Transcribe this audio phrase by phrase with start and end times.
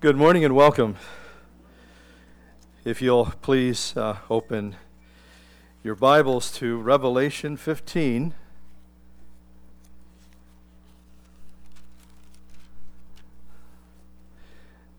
[0.00, 0.94] Good morning and welcome.
[2.84, 4.76] If you'll please uh, open
[5.82, 8.32] your Bibles to Revelation 15.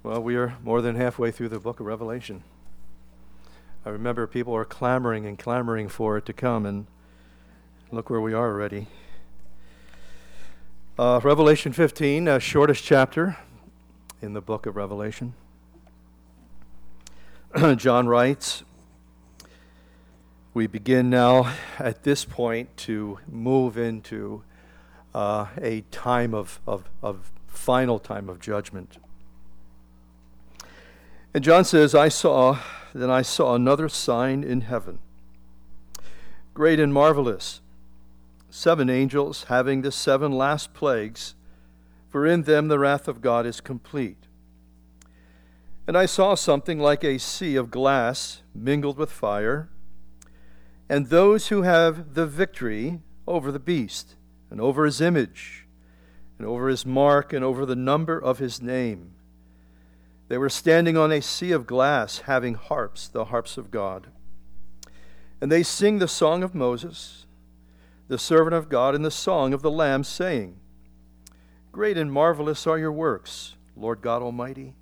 [0.03, 2.43] Well, we are more than halfway through the book of Revelation.
[3.85, 6.87] I remember people are clamoring and clamoring for it to come, and
[7.89, 8.87] look where we are already.
[10.97, 13.37] Uh, Revelation 15, uh, shortest chapter,
[14.21, 15.33] in the book of Revelation.
[17.77, 18.63] John writes,
[20.53, 24.43] We begin now at this point to move into
[25.15, 28.97] uh, a time of, of, of final time of judgment.
[31.33, 32.59] And John says, I saw,
[32.93, 34.99] then I saw another sign in heaven,
[36.53, 37.61] great and marvelous,
[38.49, 41.35] seven angels having the seven last plagues
[42.09, 44.27] for in them the wrath of God is complete.
[45.87, 49.69] And I saw something like a sea of glass mingled with fire,
[50.87, 54.15] and those who have the victory over the beast,
[54.49, 55.67] and over his image,
[56.37, 59.13] and over his mark, and over the number of his name.
[60.29, 64.07] They were standing on a sea of glass, having harps, the harps of God.
[65.41, 67.25] And they sing the song of Moses,
[68.07, 70.59] the servant of God, and the song of the Lamb, saying,
[71.79, 74.73] Great and marvelous are your works, Lord God Almighty.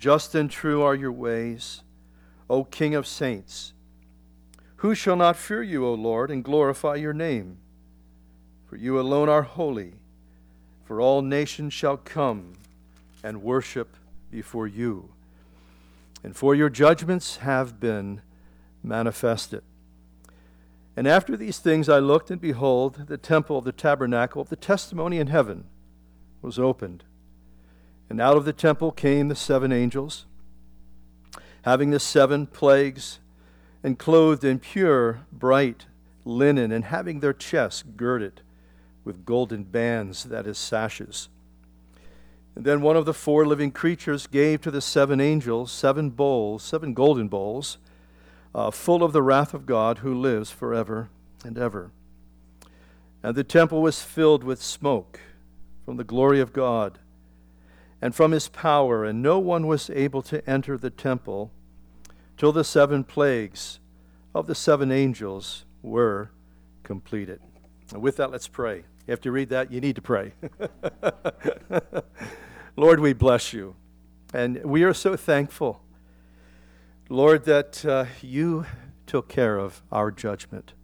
[0.00, 1.84] Just and true are your ways,
[2.50, 3.72] O King of saints.
[4.78, 7.58] Who shall not fear you, O Lord, and glorify your name?
[8.66, 9.94] For you alone are holy,
[10.84, 12.54] for all nations shall come
[13.22, 13.96] and worship
[14.28, 15.10] before you.
[16.24, 18.22] And for your judgments have been
[18.82, 19.62] manifested.
[20.96, 24.56] And after these things I looked, and behold, the temple of the tabernacle of the
[24.56, 25.66] testimony in heaven
[26.42, 27.04] was opened.
[28.10, 30.24] And out of the temple came the seven angels,
[31.62, 33.18] having the seven plagues,
[33.82, 35.86] and clothed in pure, bright
[36.24, 38.40] linen, and having their chests girded
[39.04, 41.28] with golden bands, that is, sashes.
[42.54, 46.62] And then one of the four living creatures gave to the seven angels seven bowls,
[46.62, 47.78] seven golden bowls,
[48.54, 51.08] uh, full of the wrath of God who lives forever
[51.44, 51.90] and ever.
[53.22, 55.20] And the temple was filled with smoke
[55.88, 56.98] from the glory of God
[58.02, 61.50] and from his power, and no one was able to enter the temple
[62.36, 63.80] till the seven plagues
[64.34, 66.30] of the seven angels were
[66.82, 67.40] completed.
[67.90, 68.84] And with that, let's pray.
[69.06, 70.34] You have to read that, you need to pray.
[72.76, 73.74] Lord, we bless you.
[74.34, 75.80] And we are so thankful,
[77.08, 78.66] Lord, that uh, you
[79.06, 80.74] took care of our judgment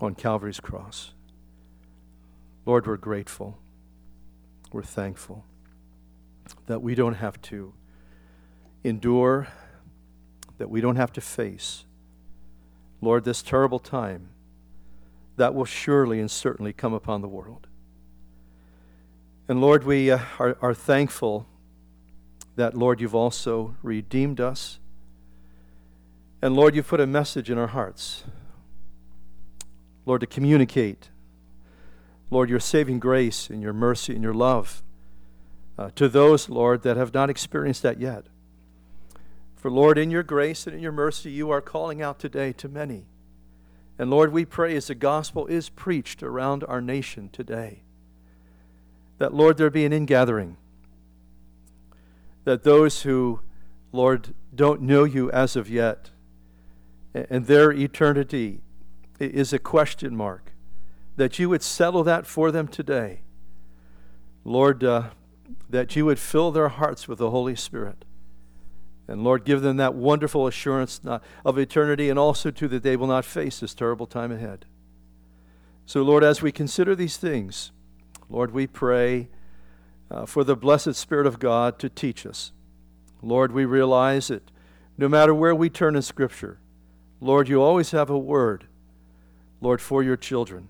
[0.00, 1.12] on Calvary's cross.
[2.68, 3.56] Lord, we're grateful.
[4.72, 5.46] We're thankful
[6.66, 7.72] that we don't have to
[8.84, 9.48] endure,
[10.58, 11.86] that we don't have to face,
[13.00, 14.28] Lord, this terrible time
[15.38, 17.68] that will surely and certainly come upon the world.
[19.48, 21.46] And Lord, we uh, are, are thankful
[22.56, 24.78] that, Lord, you've also redeemed us.
[26.42, 28.24] And Lord, you've put a message in our hearts.
[30.04, 31.08] Lord, to communicate
[32.30, 34.82] Lord, your saving grace and your mercy and your love
[35.78, 38.26] uh, to those, Lord, that have not experienced that yet.
[39.56, 42.68] For, Lord, in your grace and in your mercy, you are calling out today to
[42.68, 43.06] many.
[43.98, 47.82] And, Lord, we pray as the gospel is preached around our nation today,
[49.18, 50.56] that, Lord, there be an ingathering.
[52.44, 53.40] That those who,
[53.90, 56.10] Lord, don't know you as of yet,
[57.14, 58.60] and their eternity
[59.18, 60.52] is a question mark
[61.18, 63.22] that you would settle that for them today.
[64.44, 65.10] Lord, uh,
[65.68, 68.04] that you would fill their hearts with the Holy Spirit.
[69.08, 71.00] And Lord, give them that wonderful assurance
[71.44, 74.64] of eternity and also to that they will not face this terrible time ahead.
[75.86, 77.72] So, Lord, as we consider these things,
[78.30, 79.28] Lord, we pray
[80.10, 82.52] uh, for the blessed Spirit of God to teach us.
[83.22, 84.52] Lord, we realize that
[84.96, 86.58] no matter where we turn in Scripture,
[87.20, 88.66] Lord, you always have a word,
[89.60, 90.68] Lord, for your children.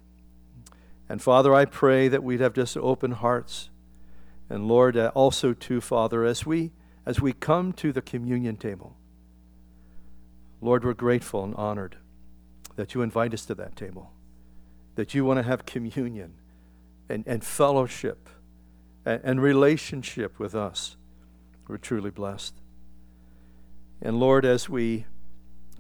[1.08, 3.70] And Father, I pray that we'd have just open hearts.
[4.50, 6.72] And Lord, uh, also too, Father, as we
[7.06, 8.94] as we come to the communion table,
[10.60, 11.96] Lord, we're grateful and honored
[12.76, 14.12] that you invite us to that table,
[14.94, 16.34] that you want to have communion
[17.08, 18.28] and, and fellowship
[19.06, 20.96] and, and relationship with us.
[21.66, 22.54] We're truly blessed.
[24.02, 25.06] And Lord, as we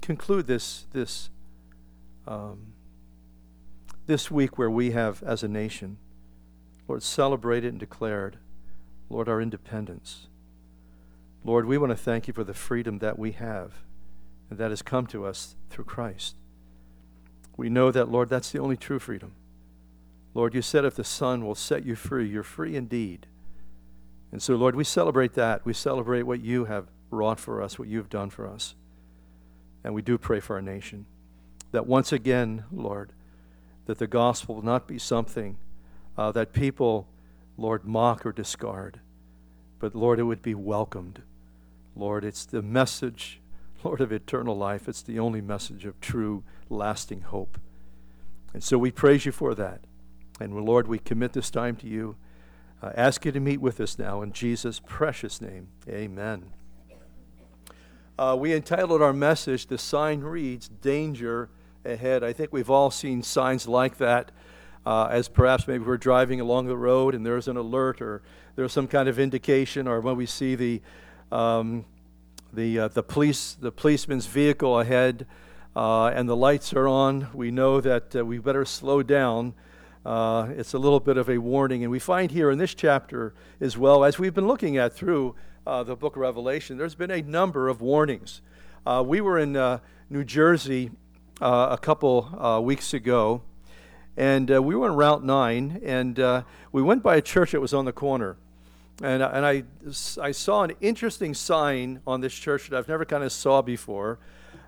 [0.00, 1.28] conclude this this
[2.26, 2.72] um,
[4.08, 5.98] this week where we have, as a nation,
[6.88, 8.38] Lord, celebrated and declared,
[9.10, 10.28] Lord, our independence.
[11.44, 13.74] Lord, we want to thank you for the freedom that we have
[14.48, 16.36] and that has come to us through Christ.
[17.58, 19.32] We know that, Lord, that's the only true freedom.
[20.32, 23.26] Lord, you said if the Son will set you free, you're free indeed.
[24.32, 25.66] And so, Lord, we celebrate that.
[25.66, 28.74] We celebrate what you have wrought for us, what you've done for us.
[29.84, 31.04] And we do pray for our nation.
[31.72, 33.12] That once again, Lord,
[33.88, 35.56] that the gospel will not be something
[36.18, 37.08] uh, that people,
[37.56, 39.00] Lord, mock or discard,
[39.78, 41.22] but Lord, it would be welcomed.
[41.96, 43.40] Lord, it's the message,
[43.84, 44.88] Lord, of eternal life.
[44.88, 47.58] It's the only message of true, lasting hope.
[48.52, 49.80] And so we praise you for that.
[50.38, 52.16] And Lord, we commit this time to you.
[52.82, 55.68] Uh, ask you to meet with us now in Jesus' precious name.
[55.88, 56.52] Amen.
[58.18, 61.48] Uh, we entitled our message, The Sign Reads Danger
[61.88, 62.22] Ahead.
[62.22, 64.30] I think we've all seen signs like that
[64.84, 68.20] uh, as perhaps maybe we're driving along the road and there's an alert or
[68.56, 70.82] there's some kind of indication, or when we see the,
[71.32, 71.86] um,
[72.52, 75.26] the, uh, the, police, the policeman's vehicle ahead
[75.74, 79.54] uh, and the lights are on, we know that uh, we better slow down
[80.04, 81.82] uh, it's a little bit of a warning.
[81.84, 85.34] And we find here in this chapter as well, as we've been looking at through
[85.66, 88.42] uh, the book of Revelation, there's been a number of warnings.
[89.04, 89.52] We were in
[90.08, 90.90] New Jersey
[91.40, 93.42] uh, a couple uh, weeks ago,
[94.16, 97.84] and we were on Route 9, and we went by a church that was on
[97.84, 98.36] the corner.
[99.00, 99.62] And, and I,
[100.20, 104.18] I saw an interesting sign on this church that I've never kind of saw before.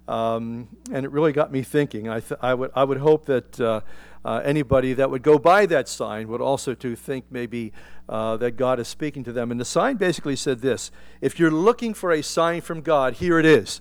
[0.06, 2.08] Um, and it really got me thinking.
[2.08, 3.80] I, th- I, would, I would hope that uh,
[4.24, 7.72] uh, anybody that would go by that sign would also to think maybe
[8.08, 9.50] uh, that God is speaking to them.
[9.50, 10.90] And the sign basically said this
[11.20, 13.80] If you're looking for a sign from God, here it is.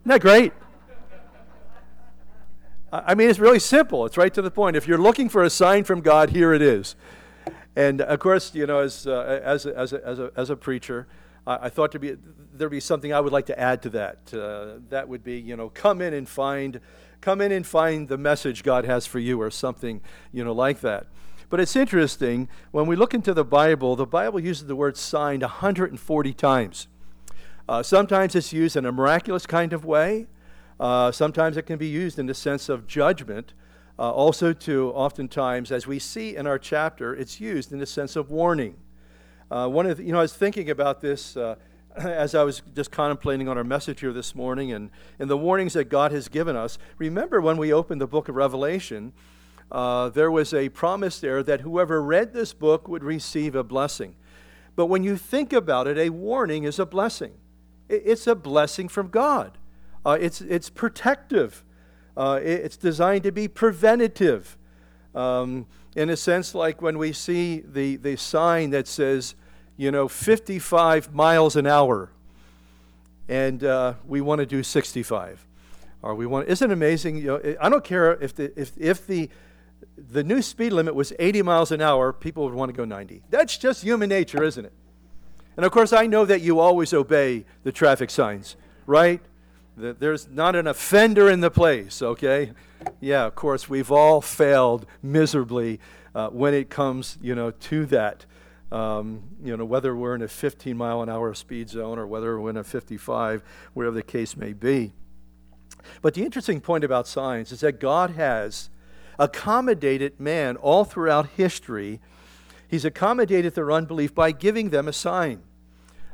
[0.00, 0.52] Isn't that great?
[2.92, 4.04] I mean, it's really simple.
[4.06, 4.76] It's right to the point.
[4.76, 6.96] If you're looking for a sign from God, here it is.
[7.76, 11.06] And of course, you know, as, uh, as, a, as, as, a, as a preacher,
[11.46, 12.16] I, I thought to be,
[12.52, 14.34] there'd be something I would like to add to that.
[14.34, 16.80] Uh, that would be, you know, come in and find
[17.20, 20.00] come in and find the message God has for you or something,
[20.32, 21.06] you know, like that.
[21.50, 25.40] But it's interesting, when we look into the Bible, the Bible uses the word sign
[25.40, 26.88] 140 times.
[27.68, 30.28] Uh, sometimes it's used in a miraculous kind of way.
[30.80, 33.52] Uh, sometimes it can be used in the sense of judgment.
[33.98, 38.16] Uh, also, to oftentimes, as we see in our chapter, it's used in the sense
[38.16, 38.76] of warning.
[39.50, 41.56] Uh, one of the, you know, I was thinking about this uh,
[41.96, 45.74] as I was just contemplating on our message here this morning and, and the warnings
[45.74, 49.12] that God has given us, remember when we opened the book of Revelation,
[49.70, 54.14] uh, there was a promise there that whoever read this book would receive a blessing.
[54.76, 57.34] But when you think about it, a warning is a blessing.
[57.88, 59.58] It's a blessing from God.
[60.04, 61.64] Uh, it's, it's protective.
[62.16, 64.56] Uh, it's designed to be preventative.
[65.14, 65.66] Um,
[65.96, 69.34] in a sense, like when we see the, the sign that says,
[69.76, 72.10] you know, 55 miles an hour,
[73.28, 75.46] and uh, we want to do 65.
[76.02, 77.16] Or we want, isn't it amazing?
[77.16, 79.28] You know, I don't care if the, if, if the,
[79.96, 83.22] the new speed limit was 80 miles an hour, people would want to go 90.
[83.30, 84.72] That's just human nature, isn't it?
[85.56, 88.56] And of course, I know that you always obey the traffic signs,
[88.86, 89.20] right?
[89.80, 92.52] There's not an offender in the place, okay?
[93.00, 95.80] Yeah, of course, we've all failed miserably
[96.14, 98.26] uh, when it comes, you know, to that.
[98.72, 102.38] Um, you know, whether we're in a 15 mile an hour speed zone or whether
[102.40, 103.42] we're in a 55,
[103.74, 104.92] wherever the case may be.
[106.02, 108.70] But the interesting point about science is that God has
[109.18, 112.00] accommodated man all throughout history.
[112.68, 115.42] He's accommodated their unbelief by giving them a sign.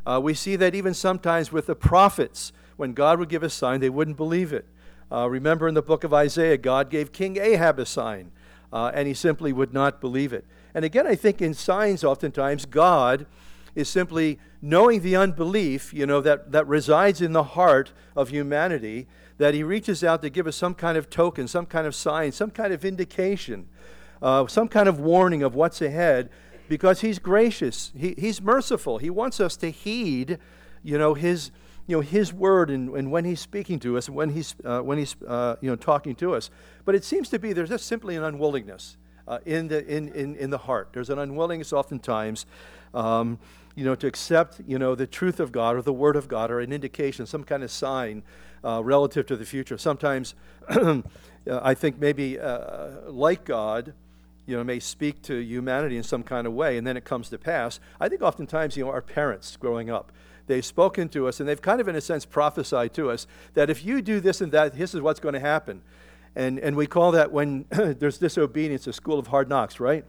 [0.06, 3.80] Uh, we see that even sometimes with the prophets, when God would give a sign,
[3.80, 4.66] they wouldn't believe it.
[5.10, 8.32] Uh, remember in the book of Isaiah, God gave King Ahab a sign,
[8.72, 10.44] uh, and he simply would not believe it.
[10.74, 13.26] And again, I think in signs, oftentimes, God
[13.74, 19.06] is simply knowing the unbelief, you know, that, that resides in the heart of humanity,
[19.38, 22.32] that He reaches out to give us some kind of token, some kind of sign,
[22.32, 23.68] some kind of indication,
[24.20, 26.30] uh, some kind of warning of what's ahead,
[26.68, 28.98] because He's gracious, he, He's merciful.
[28.98, 30.38] He wants us to heed,
[30.82, 31.50] you know, His
[31.86, 34.80] you know his word and, and when he's speaking to us and when he's uh,
[34.80, 36.50] when he's uh, you know talking to us
[36.84, 38.96] but it seems to be there's just simply an unwillingness
[39.28, 40.90] uh, in, the, in, in, in the heart.
[40.92, 42.46] There's an unwillingness oftentimes,
[42.94, 43.38] um,
[43.74, 46.50] you know, to accept, you know, the truth of God or the word of God
[46.50, 48.22] or an indication, some kind of sign
[48.64, 49.78] uh, relative to the future.
[49.78, 50.34] Sometimes
[51.50, 53.94] I think maybe uh, like God,
[54.46, 57.28] you know, may speak to humanity in some kind of way, and then it comes
[57.30, 57.80] to pass.
[58.00, 60.12] I think oftentimes, you know, our parents growing up,
[60.46, 63.70] they've spoken to us and they've kind of, in a sense, prophesied to us that
[63.70, 65.82] if you do this and that, this is what's going to happen.
[66.34, 70.04] And, and we call that when there's disobedience a school of hard knocks, right?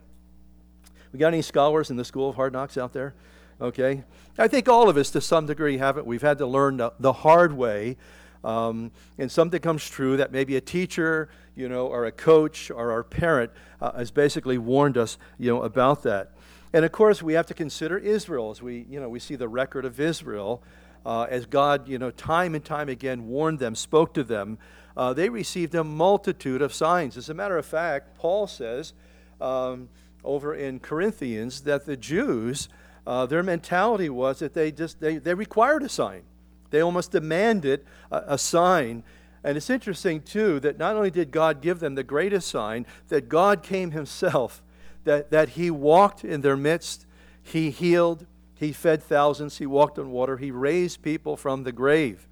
[1.12, 3.14] We got any scholars in the school of hard knocks out there?
[3.60, 4.04] Okay?
[4.38, 6.06] I think all of us, to some degree, haven't.
[6.06, 7.96] We've had to learn the, the hard way.
[8.44, 12.92] Um, and something comes true that maybe a teacher, you know, or a coach or
[12.92, 16.32] our parent uh, has basically warned us, you know, about that.
[16.72, 19.48] And of course, we have to consider Israel as we, you know, we see the
[19.48, 20.62] record of Israel
[21.06, 24.58] uh, as God, you know, time and time again warned them, spoke to them.
[24.96, 27.16] Uh, they received a multitude of signs.
[27.16, 28.92] As a matter of fact, Paul says
[29.40, 29.88] um,
[30.24, 32.68] over in Corinthians that the Jews,
[33.06, 36.22] uh, their mentality was that they just they, they required a sign.
[36.70, 39.04] They almost demanded a, a sign.
[39.44, 43.28] And it's interesting, too, that not only did God give them the greatest sign, that
[43.28, 44.62] God came Himself,
[45.08, 47.06] that, that He walked in their midst,
[47.42, 52.28] He healed, He fed thousands, He walked on water, He raised people from the grave.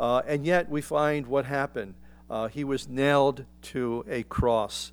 [0.00, 1.94] Uh, and yet we find what happened.
[2.30, 4.92] Uh, he was nailed to a cross.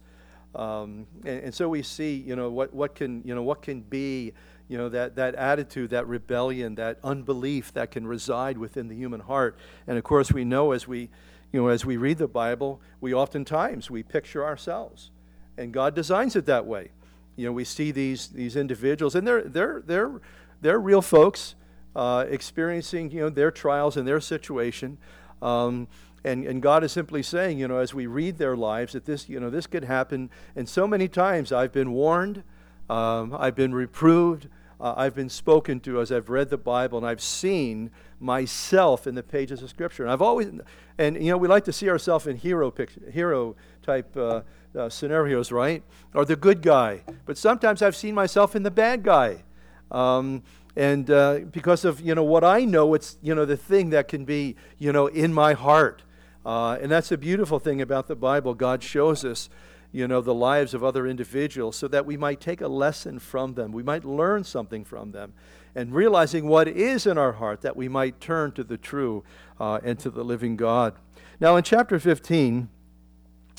[0.56, 3.82] Um, and, and, so we see, you know, what, what, can, you know, what can
[3.82, 4.34] be
[4.68, 9.20] you know that, that attitude that rebellion that unbelief that can reside within the human
[9.20, 9.60] heart.
[9.86, 11.10] And of course we know as we
[11.52, 15.12] you know as we read the bible we oftentimes we picture ourselves.
[15.56, 16.90] And god designs it that way
[17.36, 20.22] you know we see these these individuals and they're they're they're
[20.62, 21.56] they're real folks
[21.96, 24.98] uh, experiencing you know their trials and their situation
[25.42, 25.88] um,
[26.26, 29.30] and, and God is simply saying, you know, as we read their lives, that this,
[29.30, 30.32] you know, this could happen.
[30.56, 32.42] And so many times I've been warned,
[32.90, 37.08] um, I've been reproved, uh, I've been spoken to as I've read the Bible, and
[37.08, 40.04] I've seen myself in the pages of Scripture.
[40.04, 40.50] And I've always,
[40.98, 44.42] and you know, we like to see ourselves in hero picture, hero type uh,
[44.78, 45.84] uh, scenarios, right?
[46.14, 47.04] Or the good guy.
[47.26, 49.44] But sometimes I've seen myself in the bad guy.
[49.92, 50.44] Um,
[50.76, 54.08] and uh, because of you know what I know, it's you know the thing that
[54.08, 56.04] can be you know in my heart,
[56.46, 58.54] uh, and that's a beautiful thing about the Bible.
[58.54, 59.50] God shows us
[59.96, 63.54] you know, the lives of other individuals so that we might take a lesson from
[63.54, 63.72] them.
[63.72, 65.32] We might learn something from them.
[65.74, 69.24] And realizing what is in our heart, that we might turn to the true
[69.58, 70.96] uh, and to the living God.
[71.40, 72.68] Now, in chapter 15,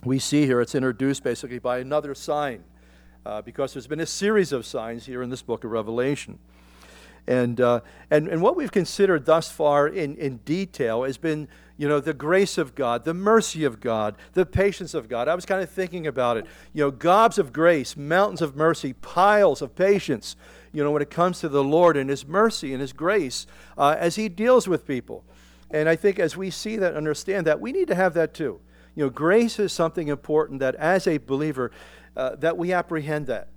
[0.04, 2.64] we see here it's introduced basically by another sign,
[3.24, 6.38] uh, because there's been a series of signs here in this book of Revelation.
[7.26, 11.88] And, uh, and, and what we've considered thus far in, in detail has been you
[11.88, 15.28] know, the grace of God, the mercy of God, the patience of God.
[15.28, 16.46] I was kind of thinking about it.
[16.72, 20.36] You know, gobs of grace, mountains of mercy, piles of patience,
[20.72, 23.96] you know, when it comes to the Lord and His mercy and His grace uh,
[23.98, 25.24] as He deals with people.
[25.70, 28.60] And I think as we see that, understand that, we need to have that too.
[28.94, 31.70] You know, grace is something important that as a believer,
[32.16, 33.48] uh, that we apprehend that.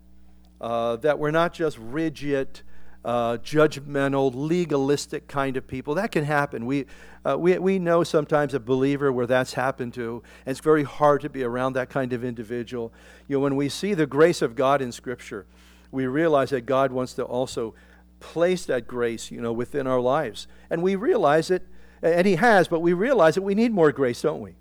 [0.59, 2.61] Uh, that we're not just rigid,
[3.05, 5.95] uh, judgmental, legalistic kind of people.
[5.95, 6.65] That can happen.
[6.65, 6.85] We,
[7.25, 11.21] uh, we, we know sometimes a believer where that's happened to, and it's very hard
[11.21, 12.91] to be around that kind of individual.
[13.27, 15.45] You know, when we see the grace of God in Scripture,
[15.91, 17.73] we realize that God wants to also
[18.19, 20.47] place that grace, you know, within our lives.
[20.69, 21.65] And we realize it,
[22.01, 24.55] and He has, but we realize that we need more grace, don't we?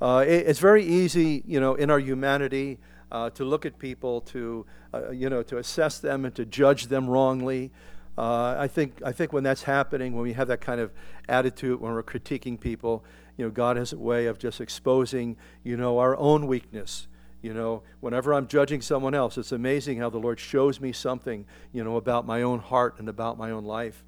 [0.00, 2.78] Uh, it, it's very easy, you know, in our humanity
[3.12, 6.86] uh, to look at people, to uh, you know, to assess them and to judge
[6.86, 7.70] them wrongly.
[8.18, 10.90] Uh, I think I think when that's happening, when we have that kind of
[11.28, 13.04] attitude, when we're critiquing people,
[13.36, 17.06] you know, God has a way of just exposing, you know, our own weakness.
[17.42, 21.44] You know, whenever I'm judging someone else, it's amazing how the Lord shows me something,
[21.72, 24.04] you know, about my own heart and about my own life.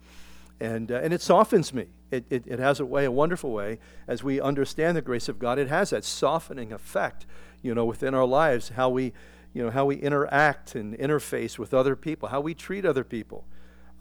[0.61, 1.87] And, uh, and it softens me.
[2.13, 5.41] It, it, it has a way, a wonderful way, as we understand the grace of
[5.41, 7.27] God, it has that softening effect
[7.65, 9.13] you know, within our lives, how we,
[9.55, 13.45] you know, how we interact and interface with other people, how we treat other people.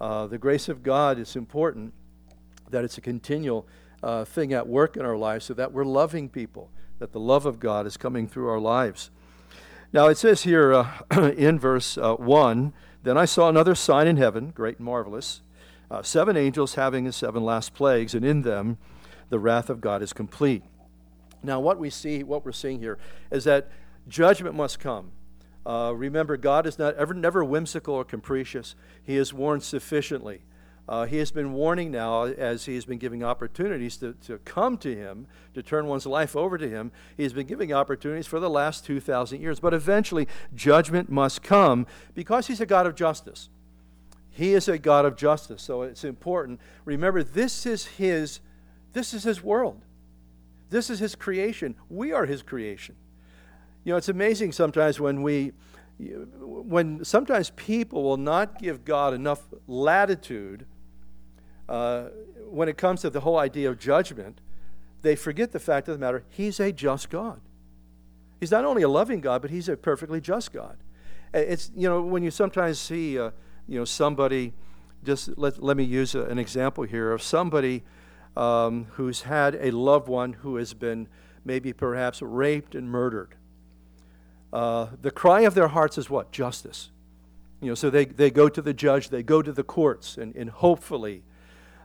[0.02, 1.94] Uh, the grace of God is important,
[2.70, 3.66] that it's a continual
[4.04, 7.46] uh, thing at work in our lives so that we're loving people, that the love
[7.46, 9.10] of God is coming through our lives.
[9.94, 10.88] Now, it says here uh,
[11.38, 15.42] in verse uh, 1 Then I saw another sign in heaven, great and marvelous,
[15.90, 18.78] uh, seven angels having the seven last plagues, and in them
[19.30, 20.64] the wrath of God is complete.
[21.44, 22.98] Now, what we see, what we're seeing here,
[23.32, 23.70] is that
[24.08, 25.12] judgment must come.
[25.66, 28.76] Uh, remember, God is not ever never whimsical or capricious.
[29.04, 30.42] He has warned sufficiently.
[30.88, 34.78] Uh, he has been warning now as he has been giving opportunities to, to come
[34.78, 36.92] to him, to turn one's life over to him.
[37.16, 39.62] He has been giving opportunities for the last 2,000 years.
[39.62, 43.48] But eventually, judgment must come because he's a God of justice.
[44.30, 45.62] He is a God of justice.
[45.62, 46.60] So it's important.
[46.84, 48.42] Remember, this is his,
[48.92, 49.82] this is his world.
[50.74, 51.76] This is his creation.
[51.88, 52.96] We are his creation.
[53.84, 55.52] You know, it's amazing sometimes when we,
[56.00, 60.66] when sometimes people will not give God enough latitude
[61.70, 62.06] uh,
[62.50, 64.42] when it comes to the whole idea of judgment,
[65.04, 67.40] they forget the fact of the matter he's a just God.
[68.40, 70.78] He's not only a loving God, but he's a perfectly just God.
[71.36, 73.30] It's, you know, when you sometimes see, uh,
[73.68, 74.54] you know, somebody
[75.04, 77.84] just let, let me use a, an example here of somebody
[78.36, 81.08] um, who's had a loved one who has been
[81.46, 83.36] maybe perhaps raped and murdered.
[84.52, 86.32] Uh, the cry of their hearts is what?
[86.32, 86.90] Justice.
[87.62, 90.36] You know, so they, they go to the judge, they go to the courts, and,
[90.36, 91.24] and hopefully,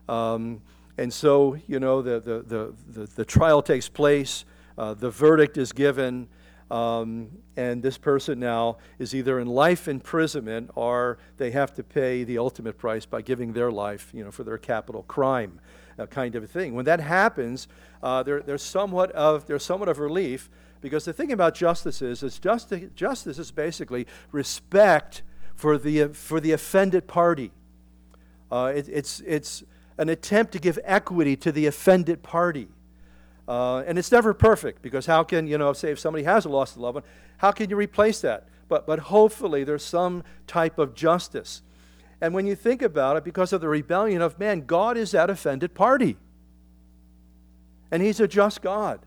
[0.08, 0.60] um,
[0.96, 4.44] and so, you know, the, the, the, the, the trial takes place,
[4.76, 6.28] uh, the verdict is given,
[6.70, 12.24] um, and this person now is either in life imprisonment or they have to pay
[12.24, 15.60] the ultimate price by giving their life, you know, for their capital crime
[16.06, 16.74] kind of a thing.
[16.74, 17.68] When that happens,
[18.02, 20.48] uh, there, there's somewhat of there's somewhat of relief
[20.80, 25.22] because the thing about justice is, is justice, justice is basically respect
[25.54, 27.50] for the for the offended party.
[28.50, 29.64] Uh, it, it's it's
[29.98, 32.68] an attempt to give equity to the offended party.
[33.48, 36.76] Uh, and it's never perfect because how can, you know, say if somebody has lost
[36.76, 37.04] a loved one,
[37.38, 38.46] how can you replace that?
[38.68, 41.62] But, but hopefully there's some type of justice.
[42.20, 45.30] And when you think about it, because of the rebellion of man, God is that
[45.30, 46.16] offended party.
[47.90, 49.00] And He's a just God.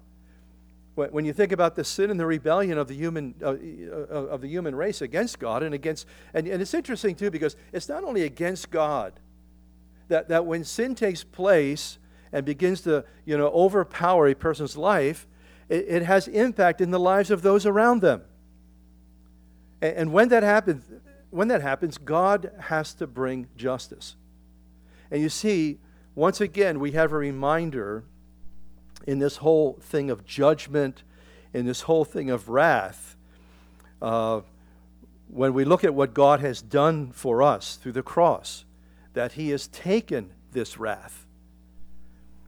[0.95, 4.41] When you think about the sin and the rebellion of the human, uh, uh, of
[4.41, 8.03] the human race against God and against, and, and it's interesting too because it's not
[8.03, 9.13] only against God,
[10.09, 11.97] that, that when sin takes place,
[12.31, 15.27] and begins to you know, overpower a person's life,
[15.69, 18.21] it, it has impact in the lives of those around them.
[19.81, 20.83] And, and when, that happens,
[21.31, 24.15] when that happens, God has to bring justice.
[25.09, 25.79] And you see,
[26.13, 28.03] once again, we have a reminder
[29.07, 31.03] in this whole thing of judgment,
[31.53, 33.15] in this whole thing of wrath.
[34.01, 34.41] Uh,
[35.27, 38.65] when we look at what God has done for us through the cross,
[39.13, 41.25] that He has taken this wrath.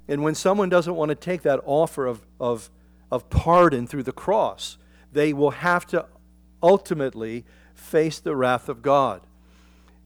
[0.07, 2.69] And when someone doesn't want to take that offer of, of,
[3.09, 4.77] of pardon through the cross,
[5.13, 6.05] they will have to
[6.61, 7.45] ultimately
[7.83, 9.21] face the wrath of God.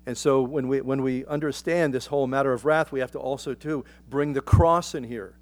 [0.06, 3.20] And so when we, when we understand this whole matter of wrath, we have to
[3.20, 5.36] also, too, bring the cross in here.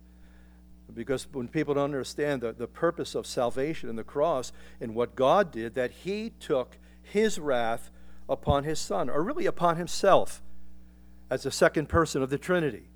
[0.94, 5.16] Because when people don't understand the, the purpose of salvation and the cross and what
[5.16, 7.92] God did, that He took His wrath
[8.28, 10.42] upon His Son, or really upon Himself
[11.30, 12.90] as the second person of the Trinity.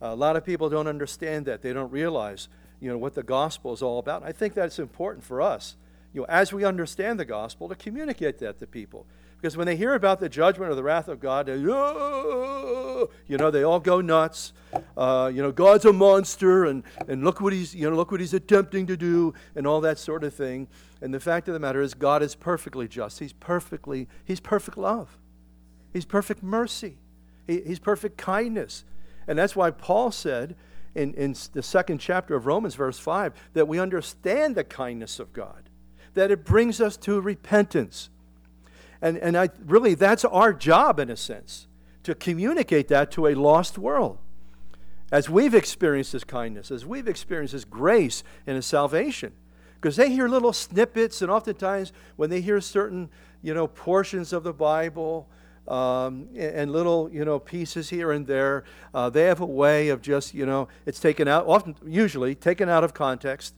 [0.00, 1.62] A lot of people don't understand that.
[1.62, 2.48] They don't realize,
[2.80, 4.22] you know, what the gospel is all about.
[4.22, 5.76] I think that's important for us,
[6.12, 9.06] you know, as we understand the gospel, to communicate that to people.
[9.40, 13.36] Because when they hear about the judgment or the wrath of God, they, oh, you
[13.36, 14.52] know, they all go nuts.
[14.96, 18.20] Uh, you know, God's a monster, and, and look what he's, you know, look what
[18.20, 20.66] he's attempting to do, and all that sort of thing.
[21.00, 23.20] And the fact of the matter is, God is perfectly just.
[23.20, 25.18] He's perfectly, he's perfect love.
[25.92, 26.98] He's perfect mercy.
[27.46, 28.84] He, he's perfect kindness.
[29.28, 30.56] And that's why Paul said
[30.94, 35.32] in, in the second chapter of Romans, verse 5, that we understand the kindness of
[35.32, 35.67] God,
[36.18, 38.10] that it brings us to repentance.
[39.00, 41.68] And, and I, really, that's our job in a sense,
[42.02, 44.18] to communicate that to a lost world.
[45.12, 49.32] As we've experienced His kindness, as we've experienced His grace and His salvation.
[49.76, 53.08] Because they hear little snippets, and oftentimes when they hear certain,
[53.40, 55.28] you know, portions of the Bible,
[55.68, 58.64] um, and little you know pieces here and there.
[58.94, 62.70] Uh, they have a way of just you know it's taken out often usually taken
[62.70, 63.54] out of context,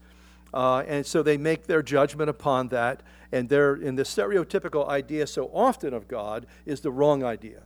[0.53, 3.03] uh, and so they make their judgment upon that.
[3.33, 7.63] And they're in the stereotypical idea so often of God is the wrong idea.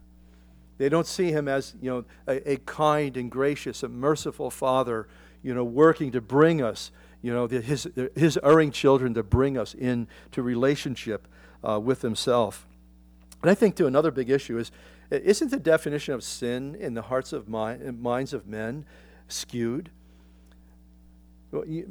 [0.76, 5.08] They don't see him as you know a, a kind and gracious and merciful Father,
[5.42, 6.90] you know, working to bring us
[7.22, 11.26] you know his his erring children to bring us into relationship
[11.66, 12.66] uh, with Himself.
[13.42, 14.70] And I think, too, another big issue is
[15.10, 18.84] isn't the definition of sin in the hearts of mind, minds of men
[19.28, 19.90] skewed?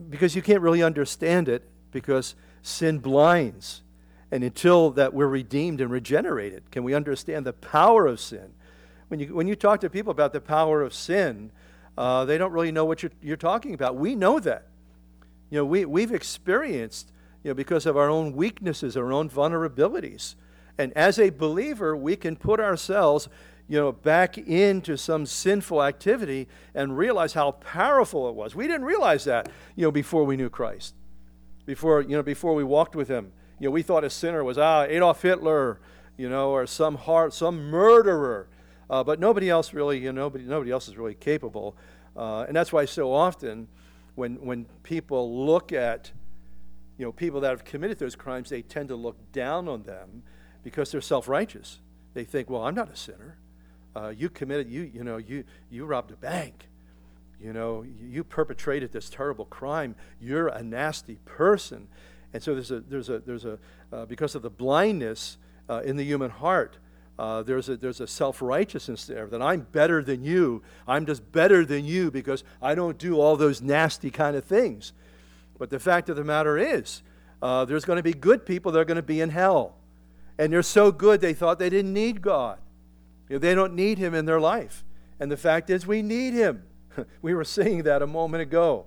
[0.10, 3.82] Because you can't really understand it because sin blinds.
[4.32, 8.54] And until that we're redeemed and regenerated, can we understand the power of sin?
[9.08, 11.52] When you, when you talk to people about the power of sin,
[11.98, 13.96] uh, they don't really know what you're, you're talking about.
[13.96, 14.66] We know that.
[15.52, 17.12] You know, we, we've experienced,
[17.44, 20.34] you know, because of our own weaknesses, our own vulnerabilities,
[20.78, 23.30] and as a believer, we can put ourselves,
[23.68, 28.56] you know, back into some sinful activity and realize how powerful it was.
[28.56, 30.96] We didn't realize that, you know, before we knew Christ.
[31.66, 33.32] Before, you know, before we walked with him.
[33.60, 35.80] You know, we thought a sinner was ah Adolf Hitler,
[36.18, 38.48] you know, or some heart, some murderer.
[38.90, 41.78] Uh, but nobody else really, you know, nobody, nobody else is really capable.
[42.18, 43.68] Uh, and that's why so often
[44.16, 46.12] when, when people look at,
[46.98, 50.24] you know, people that have committed those crimes, they tend to look down on them
[50.64, 51.80] because they're self-righteous.
[52.14, 53.38] They think, well, I'm not a sinner.
[53.96, 56.68] Uh, you committed, you, you know, you, you robbed a bank.
[57.42, 59.96] You know, you perpetrated this terrible crime.
[60.22, 61.88] You're a nasty person.
[62.34, 63.60] And so there's a, there's a, there's a
[63.92, 65.38] uh, because of the blindness
[65.70, 66.78] uh, in the human heart,
[67.20, 70.64] Uh, there's a, there's a self righteousness there that I'm better than you.
[70.88, 74.94] I'm just better than you because I don't do all those nasty kind of things.
[75.60, 77.04] But the fact of the matter is,
[77.42, 79.76] uh, there's going to be good people that are going to be in hell.
[80.40, 82.58] And they're so good they thought they didn't need God.
[83.40, 84.84] They don't need Him in their life.
[85.20, 86.64] And the fact is, we need Him.
[87.22, 88.86] we were saying that a moment ago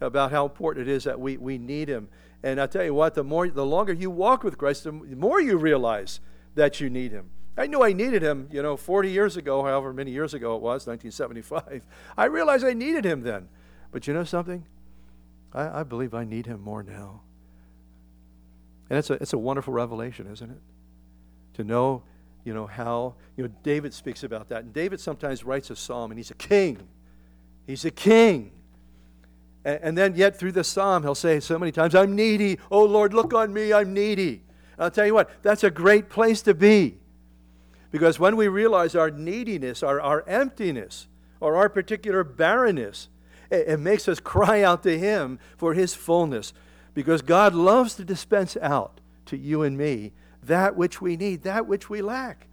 [0.00, 2.08] about how important it is that we, we need Him.
[2.42, 5.40] And I tell you what, the more the longer you walk with Christ, the more
[5.40, 6.20] you realize
[6.54, 7.30] that you need Him.
[7.56, 10.62] I knew I needed Him, you know, 40 years ago, however many years ago it
[10.62, 11.86] was, 1975.
[12.16, 13.48] I realized I needed Him then.
[13.90, 14.64] But you know something?
[15.52, 17.20] I, I believe I need Him more now.
[18.88, 20.60] And it's a, it's a wonderful revelation, isn't it?
[21.54, 22.02] To know,
[22.44, 24.64] you know, how, you know, David speaks about that.
[24.64, 26.78] And David sometimes writes a psalm, and he's a king.
[27.66, 28.50] He's a king.
[29.64, 32.58] And, and then, yet, through the psalm, he'll say so many times, I'm needy.
[32.70, 33.72] Oh, Lord, look on me.
[33.72, 34.42] I'm needy.
[34.76, 36.98] And I'll tell you what, that's a great place to be.
[37.90, 41.06] Because when we realize our neediness, our, our emptiness,
[41.40, 43.08] or our particular barrenness,
[43.50, 46.52] it, it makes us cry out to Him for His fullness.
[46.94, 51.66] Because God loves to dispense out to you and me that which we need, that
[51.66, 52.46] which we lack.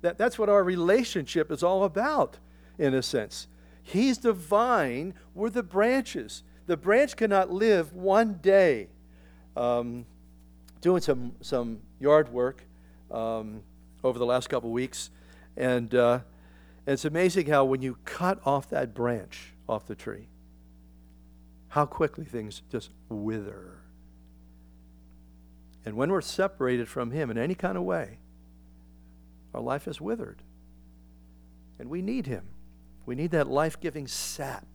[0.00, 2.38] That, that's what our relationship is all about,
[2.78, 3.48] in a sense.
[3.82, 6.42] He's the vine, we're the branches.
[6.66, 8.88] The branch cannot live one day.
[9.56, 10.06] Um,
[10.80, 12.62] doing some, some yard work
[13.10, 13.62] um,
[14.04, 15.10] over the last couple weeks,
[15.56, 16.20] and, uh,
[16.86, 20.28] and it's amazing how when you cut off that branch off the tree,
[21.68, 23.77] how quickly things just wither.
[25.84, 28.18] And when we're separated from Him in any kind of way,
[29.54, 30.42] our life is withered.
[31.78, 32.44] And we need Him.
[33.06, 34.66] We need that life giving sap.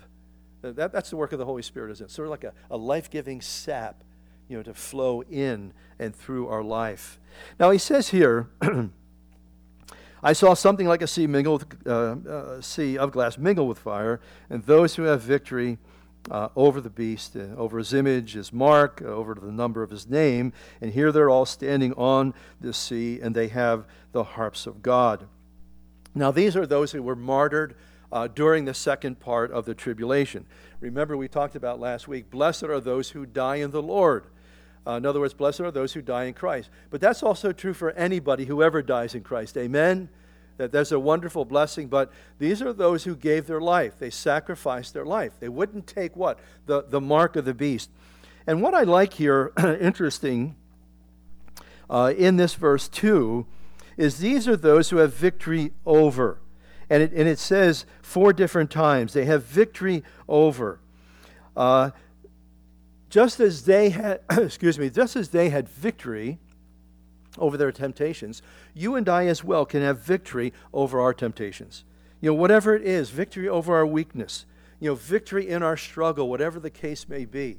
[0.61, 2.11] That, that's the work of the Holy Spirit, isn't it?
[2.11, 4.03] Sort of like a, a life giving sap,
[4.47, 7.19] you know, to flow in and through our life.
[7.59, 8.49] Now, he says here,
[10.23, 14.21] I saw something like a sea mingled, uh, uh, sea of glass mingle with fire,
[14.49, 15.79] and those who have victory
[16.31, 19.89] uh, over the beast, uh, over his image, his mark, uh, over the number of
[19.89, 20.53] his name.
[20.81, 25.27] And here they're all standing on the sea, and they have the harps of God.
[26.15, 27.75] Now, these are those who were martyred
[28.11, 30.45] uh, during the second part of the tribulation.
[30.79, 34.25] Remember, we talked about last week blessed are those who die in the Lord.
[34.85, 36.69] Uh, in other words, blessed are those who die in Christ.
[36.89, 39.57] But that's also true for anybody who ever dies in Christ.
[39.57, 40.09] Amen?
[40.57, 41.87] That there's a wonderful blessing.
[41.87, 43.97] But these are those who gave their life.
[43.99, 45.33] They sacrificed their life.
[45.39, 46.39] They wouldn't take what?
[46.65, 47.89] The, the mark of the beast.
[48.45, 50.55] And what I like here, interesting,
[51.89, 53.45] uh, in this verse 2,
[53.97, 56.39] is these are those who have victory over.
[56.89, 60.79] And it, and it says four different times they have victory over.
[61.55, 61.91] Uh,
[63.09, 66.39] just as they had, excuse me, just as they had victory
[67.37, 68.41] over their temptations,
[68.73, 71.83] you and I as well can have victory over our temptations.
[72.21, 74.45] You know, whatever it is, victory over our weakness,
[74.79, 77.57] you know, victory in our struggle, whatever the case may be.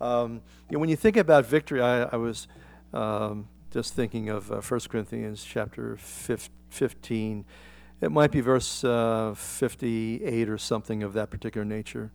[0.00, 2.48] Um, you know, when you think about victory, I, I was
[2.92, 7.44] um, just thinking of uh, 1 Corinthians chapter 15
[8.02, 12.10] it might be verse uh, 58 or something of that particular nature.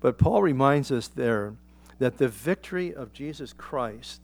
[0.00, 1.56] But Paul reminds us there
[1.98, 4.20] that the victory of Jesus Christ,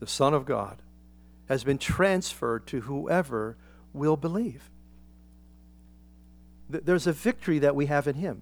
[0.00, 0.82] the Son of God,
[1.52, 3.56] has been transferred to whoever
[3.92, 4.70] will believe.
[6.68, 8.40] There's a victory that we have in Him.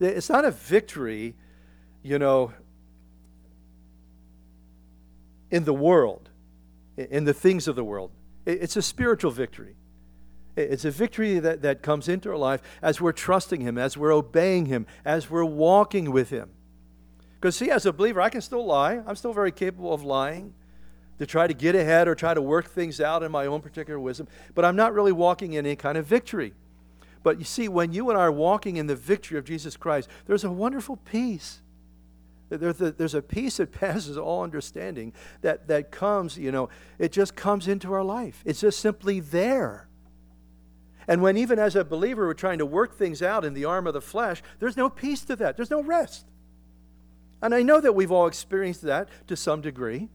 [0.00, 1.34] It's not a victory,
[2.02, 2.54] you know,
[5.50, 6.30] in the world,
[6.96, 8.10] in the things of the world.
[8.46, 9.76] It's a spiritual victory.
[10.56, 14.14] It's a victory that, that comes into our life as we're trusting Him, as we're
[14.14, 16.48] obeying Him, as we're walking with Him.
[17.34, 19.02] Because, see, as a believer, I can still lie.
[19.06, 20.54] I'm still very capable of lying
[21.18, 23.98] to try to get ahead or try to work things out in my own particular
[23.98, 26.54] wisdom, but I'm not really walking in any kind of victory.
[27.22, 30.08] But you see, when you and I are walking in the victory of Jesus Christ,
[30.26, 31.60] there's a wonderful peace.
[32.48, 37.66] There's a, peace that passes all understanding that, that comes, you know, it just comes
[37.66, 38.42] into our life.
[38.44, 39.88] It's just simply there.
[41.08, 43.86] And when, even as a believer, we're trying to work things out in the arm
[43.86, 45.56] of the flesh, there's no peace to that.
[45.56, 46.26] There's no rest.
[47.42, 50.08] And I know that we've all experienced that to some degree.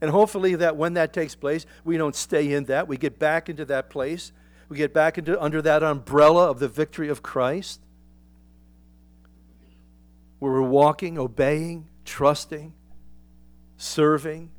[0.00, 2.86] And hopefully, that when that takes place, we don't stay in that.
[2.86, 4.32] We get back into that place.
[4.68, 7.80] We get back into under that umbrella of the victory of Christ,
[10.38, 12.74] where we're walking, obeying, trusting,
[13.78, 14.50] serving,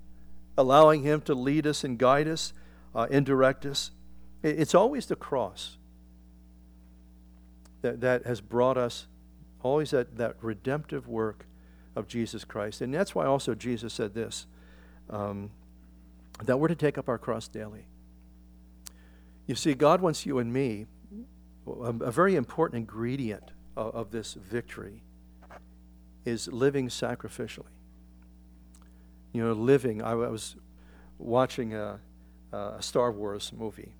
[0.57, 2.53] allowing Him to lead us and guide us
[2.95, 3.91] uh, and direct us.
[4.41, 5.77] It's always the cross
[7.81, 9.07] that, that has brought us,
[9.61, 11.45] always that, that redemptive work
[11.95, 12.81] of Jesus Christ.
[12.81, 14.45] And that's why also Jesus said this
[15.09, 15.51] um,
[16.43, 17.85] that we're to take up our cross daily.
[19.47, 20.85] You see, God wants you and me,
[21.65, 25.03] a, a very important ingredient of, of this victory
[26.25, 27.71] is living sacrificially.
[29.31, 30.55] You know, living, I, I was
[31.17, 31.99] watching a,
[32.51, 33.93] a, Star Wars movie,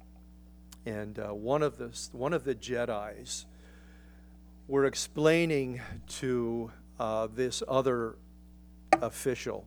[0.85, 3.45] and uh, one, of the, one of the Jedi's
[4.67, 8.17] were explaining to uh, this other
[9.01, 9.65] official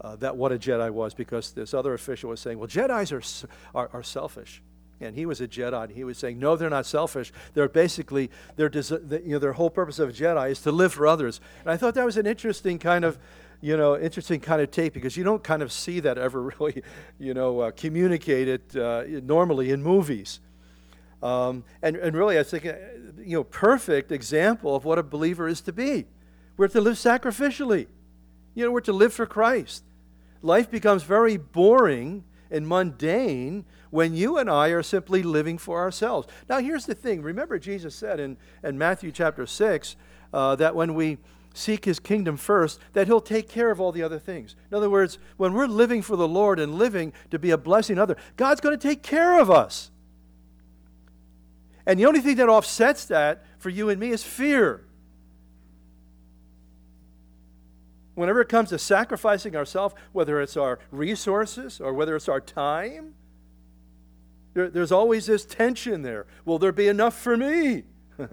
[0.00, 3.48] uh, that what a Jedi was because this other official was saying, well, Jedi's are,
[3.74, 4.62] are, are selfish.
[5.00, 7.32] And he was a Jedi, and he was saying, no, they're not selfish.
[7.52, 11.06] They're basically, they're, you know, their whole purpose of a Jedi is to live for
[11.06, 11.40] others.
[11.60, 13.18] And I thought that was an interesting kind of,
[13.60, 16.82] you know, interesting kind of tape because you don't kind of see that ever really,
[17.18, 20.40] you know, uh, communicated uh, normally in movies.
[21.22, 25.60] Um, and, and really, I think, you know, perfect example of what a believer is
[25.62, 26.06] to be.
[26.56, 27.86] We're to live sacrificially.
[28.54, 29.84] You know, we're to live for Christ.
[30.42, 36.28] Life becomes very boring and mundane when you and I are simply living for ourselves.
[36.48, 37.22] Now, here's the thing.
[37.22, 39.96] Remember, Jesus said in, in Matthew chapter 6
[40.32, 41.18] uh, that when we
[41.54, 44.56] seek his kingdom first, that he'll take care of all the other things.
[44.70, 47.96] In other words, when we're living for the Lord and living to be a blessing
[47.96, 49.90] to others, God's going to take care of us.
[51.86, 54.84] And the only thing that offsets that for you and me is fear.
[58.14, 63.14] Whenever it comes to sacrificing ourselves, whether it's our resources or whether it's our time,
[64.54, 66.26] there, there's always this tension there.
[66.44, 67.82] Will there be enough for me?
[68.18, 68.30] and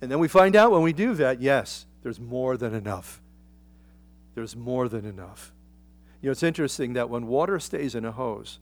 [0.00, 3.20] then we find out when we do that, yes, there's more than enough.
[4.34, 5.52] There's more than enough.
[6.22, 8.58] You know, it's interesting that when water stays in a hose,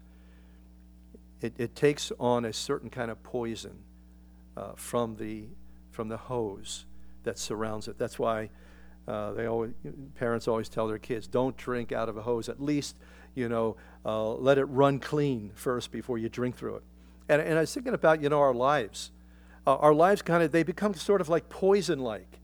[1.40, 3.78] it, it takes on a certain kind of poison
[4.56, 5.44] uh, from, the,
[5.92, 6.85] from the hose
[7.24, 7.98] that surrounds it.
[7.98, 8.50] That's why
[9.06, 9.72] uh, they always,
[10.16, 12.48] parents always tell their kids, don't drink out of a hose.
[12.48, 12.96] At least,
[13.35, 16.82] you know, uh, let it run clean first before you drink through it.
[17.28, 19.11] And, and I was thinking about, you know, our lives.
[19.66, 22.40] Uh, our lives kind of, they become sort of like poison-like.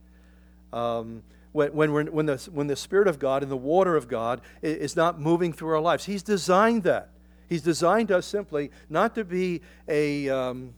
[0.72, 4.40] Um, when, when, when, the, when the Spirit of God and the water of God
[4.62, 6.04] is not moving through our lives.
[6.04, 7.10] He's designed that.
[7.48, 10.74] He's designed us simply not to be a um,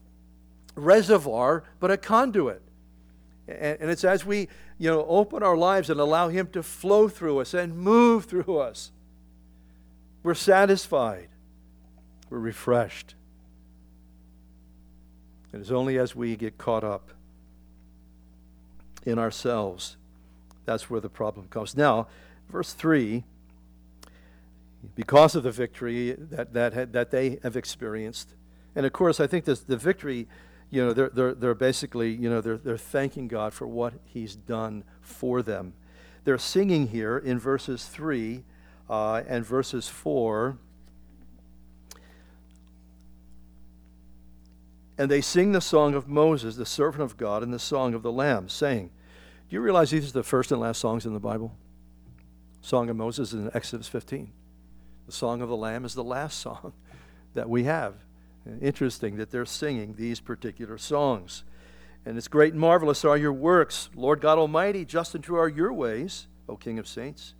[0.76, 2.62] reservoir, but a conduit.
[3.50, 7.38] And, it's as we, you know, open our lives and allow Him to flow through
[7.38, 8.92] us and move through us,
[10.22, 11.28] we're satisfied,
[12.28, 13.14] we're refreshed.
[15.52, 17.10] It is only as we get caught up
[19.04, 19.96] in ourselves
[20.70, 21.76] that's where the problem comes.
[21.76, 22.06] Now,
[22.48, 23.24] verse 3
[24.94, 28.34] because of the victory that, that, that they have experienced,
[28.74, 30.26] and of course, I think this, the victory
[30.70, 34.37] you know, they're, they're, they're basically, you know, they're, they're thanking God for what he's
[34.37, 35.74] done for them.
[36.24, 38.44] They're singing here in verses 3
[38.88, 40.56] uh, and verses 4.
[44.96, 48.02] And they sing the song of Moses, the servant of God, and the song of
[48.02, 48.90] the Lamb, saying,
[49.48, 51.56] Do you realize these are the first and last songs in the Bible?
[52.61, 54.30] Song of Moses is in Exodus 15.
[55.06, 56.74] The song of the Lamb is the last song
[57.35, 57.94] that we have.
[58.61, 61.44] Interesting that they're singing these particular songs.
[62.07, 65.48] And it's great and marvelous are your works, Lord God Almighty, just and true are
[65.48, 67.35] your ways, O King of saints.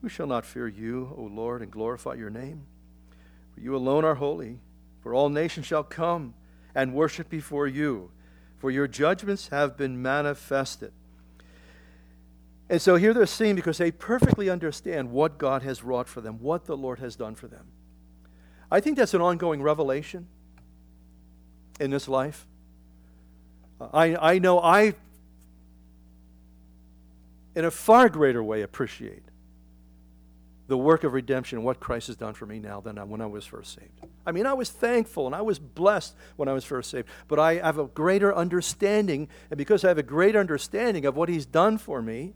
[0.00, 2.66] Who shall not fear you, O Lord, and glorify your name?
[3.52, 4.60] For you alone are holy,
[5.02, 6.34] for all nations shall come
[6.74, 8.12] and worship before you,
[8.58, 10.92] for your judgments have been manifested.
[12.70, 16.38] And so here they're singing because they perfectly understand what God has wrought for them,
[16.38, 17.66] what the Lord has done for them.
[18.70, 20.26] I think that's an ongoing revelation
[21.80, 22.46] in this life.
[23.80, 24.94] I, I know I,
[27.54, 29.22] in a far greater way, appreciate
[30.66, 33.26] the work of redemption and what Christ has done for me now than when I
[33.26, 34.04] was first saved.
[34.26, 37.38] I mean, I was thankful and I was blessed when I was first saved, but
[37.38, 41.46] I have a greater understanding, and because I have a greater understanding of what He's
[41.46, 42.34] done for me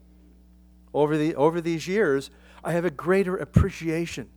[0.95, 2.31] over, the, over these years,
[2.65, 4.31] I have a greater appreciation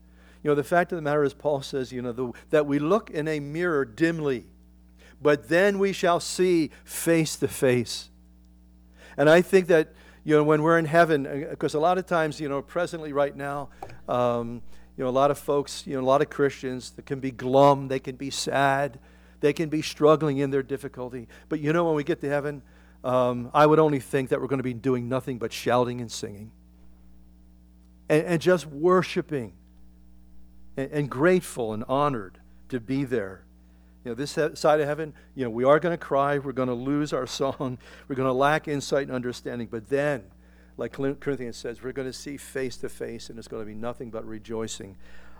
[0.45, 2.77] you know, the fact of the matter is, Paul says, you know, the, that we
[2.77, 4.45] look in a mirror dimly,
[5.19, 8.11] but then we shall see face to face.
[9.17, 9.91] And I think that,
[10.23, 13.11] you know, when we're in heaven, because uh, a lot of times, you know, presently
[13.11, 13.69] right now,
[14.07, 14.61] um,
[14.95, 17.31] you know, a lot of folks, you know, a lot of Christians that can be
[17.31, 18.99] glum, they can be sad,
[19.39, 21.27] they can be struggling in their difficulty.
[21.49, 22.61] But you know, when we get to heaven,
[23.03, 26.11] um, I would only think that we're going to be doing nothing but shouting and
[26.11, 26.51] singing
[28.09, 29.53] and, and just worshiping
[30.77, 33.43] and, and grateful and honored to be there.
[34.03, 36.37] You know, this side of heaven, you know, we are going to cry.
[36.37, 37.79] We're going to lose our song.
[38.07, 39.67] We're going to lack insight and understanding.
[39.71, 40.25] But then,
[40.77, 43.73] like Corinthians says, we're going to see face to face, and it's going to be
[43.73, 44.97] nothing but rejoicing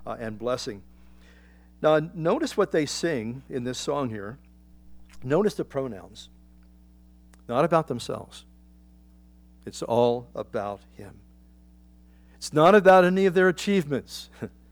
[0.08, 0.82] uh, and blessing.
[1.82, 4.38] Now, notice what they sing in this song here.
[5.24, 6.30] Notice the pronouns,
[7.48, 8.46] not about themselves.
[9.66, 11.16] It's all about Him.
[12.38, 14.30] It's not about any of their achievements,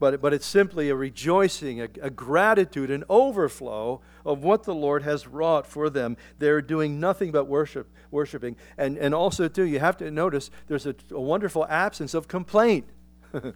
[0.00, 5.02] but, but it's simply a rejoicing, a, a gratitude, an overflow of what the Lord
[5.02, 6.16] has wrought for them.
[6.38, 8.56] They're doing nothing but worship, worshiping.
[8.78, 12.86] And, and also, too, you have to notice there's a, a wonderful absence of complaint.
[13.34, 13.54] Let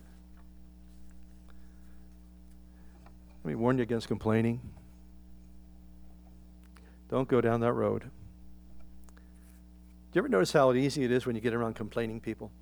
[3.43, 4.61] me warn you against complaining.
[7.09, 8.03] Don't go down that road.
[8.03, 8.09] Do
[10.13, 12.53] you ever notice how easy it is when you get around complaining people?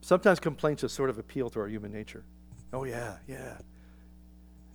[0.00, 2.24] Sometimes complaints just sort of appeal to our human nature.
[2.72, 3.58] Oh, yeah, yeah.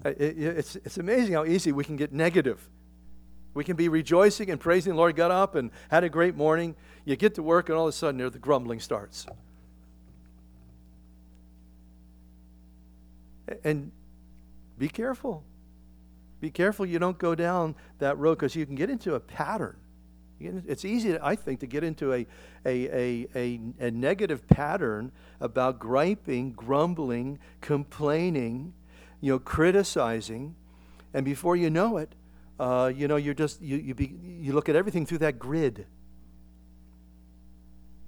[0.03, 2.69] It, it, it's, it's amazing how easy we can get negative.
[3.53, 6.75] We can be rejoicing and praising the Lord, got up and had a great morning.
[7.05, 9.25] You get to work, and all of a sudden, there the grumbling starts.
[13.63, 13.91] And
[14.77, 15.43] be careful.
[16.41, 19.77] Be careful you don't go down that road because you can get into a pattern.
[20.39, 22.27] It's easy, I think, to get into a,
[22.65, 28.73] a, a, a, negative pattern about griping, grumbling, complaining,
[29.21, 30.55] you know, criticizing,
[31.13, 32.13] and before you know it,
[32.59, 35.85] uh, you know, you're just you you, be, you look at everything through that grid.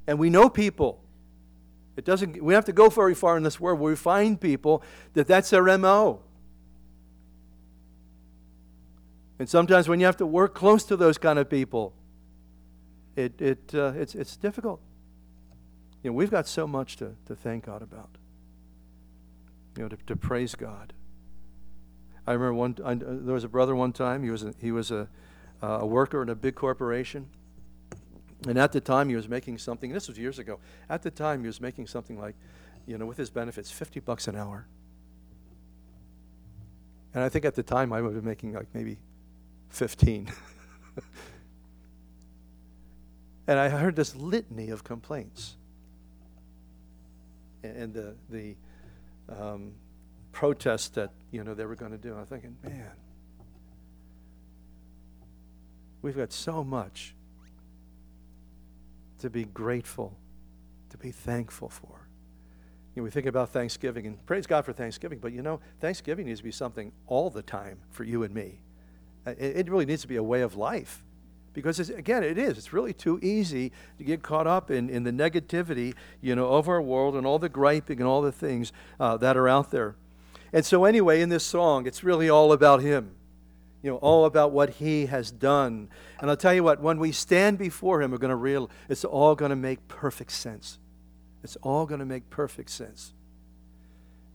[0.05, 1.01] And we know people.
[1.95, 2.41] It doesn't.
[2.41, 5.49] We have to go very far in this world where we find people that that's
[5.49, 6.21] their mo.
[9.39, 11.93] And sometimes when you have to work close to those kind of people,
[13.17, 14.79] it, it, uh, it's, it's difficult.
[16.03, 18.09] You know, we've got so much to, to thank God about,
[19.75, 20.93] you know, to, to praise God.
[22.27, 24.91] I remember one, I, there was a brother one time, he was, a, he was
[24.91, 25.09] a,
[25.63, 27.27] uh, a worker in a big corporation.
[28.47, 31.41] And at the time, he was making something, this was years ago, at the time,
[31.41, 32.35] he was making something like,
[32.85, 34.67] you know, with his benefits, 50 bucks an hour.
[37.15, 38.99] And I think at the time, I would have been making like maybe
[39.69, 40.31] 15.
[43.47, 45.55] and I heard this litany of complaints.
[47.63, 48.55] And the, the
[49.29, 49.73] um,
[50.31, 52.13] protest that, you know, they were going to do.
[52.13, 52.91] I'm thinking, man,
[56.01, 57.15] we've got so much
[59.19, 60.15] to be grateful,
[60.89, 62.07] to be thankful for.
[62.95, 66.25] You know, we think about Thanksgiving, and praise God for Thanksgiving, but you know, Thanksgiving
[66.25, 68.61] needs to be something all the time for you and me.
[69.25, 71.03] Uh, it, really needs to be a way of life.
[71.57, 72.55] Because, again, it is.
[72.59, 76.69] It's really too easy to get caught up in, in the negativity, you know, of
[76.69, 79.95] our world and all the griping and all the things uh, that are out there.
[80.53, 83.15] And so, anyway, in this song, it's really all about Him.
[83.81, 85.89] You know, all about what He has done.
[86.19, 89.03] And I'll tell you what, when we stand before Him, we're going to realize it's
[89.03, 90.77] all going to make perfect sense.
[91.43, 93.15] It's all going to make perfect sense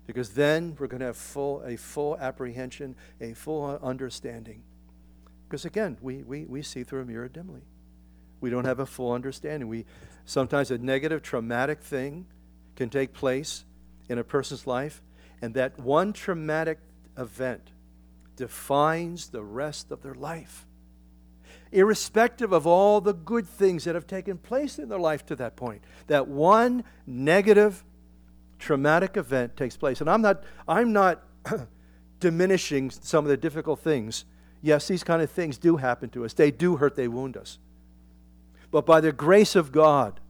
[0.08, 4.64] because then we're going to have full, a full apprehension, a full understanding
[5.52, 7.60] because again, we, we, we see through a mirror dimly.
[8.40, 9.68] We don't have a full understanding.
[9.68, 9.84] We
[10.24, 12.24] sometimes a negative, traumatic thing
[12.74, 13.66] can take place
[14.08, 15.02] in a person's life,
[15.42, 16.78] and that one traumatic
[17.18, 17.68] event
[18.34, 20.64] defines the rest of their life.
[21.70, 25.54] Irrespective of all the good things that have taken place in their life to that
[25.54, 27.84] point, that one negative,
[28.58, 30.00] traumatic event takes place.
[30.00, 31.22] And I'm not, I'm not
[32.20, 34.24] diminishing some of the difficult things
[34.62, 36.32] Yes, these kind of things do happen to us.
[36.32, 37.58] They do hurt, they wound us.
[38.70, 40.20] But by the grace of God,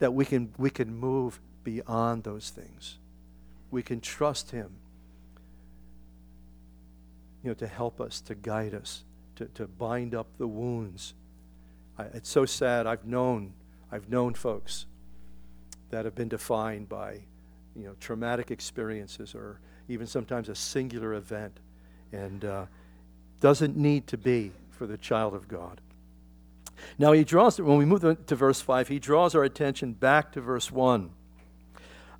[0.00, 2.98] that we can, we can move beyond those things.
[3.70, 4.72] We can trust Him
[7.42, 9.04] you know, to help us, to guide us,
[9.36, 11.14] to, to bind up the wounds.
[11.96, 12.86] I, it's so sad.
[12.86, 13.52] I've known,
[13.90, 14.86] I've known folks
[15.90, 17.20] that have been defined by
[17.76, 21.60] you know, traumatic experiences or even sometimes a singular event.
[22.12, 22.66] And uh,
[23.40, 25.80] doesn't need to be for the child of God.
[26.98, 30.40] Now, he draws, when we move to verse 5, he draws our attention back to
[30.40, 31.10] verse 1.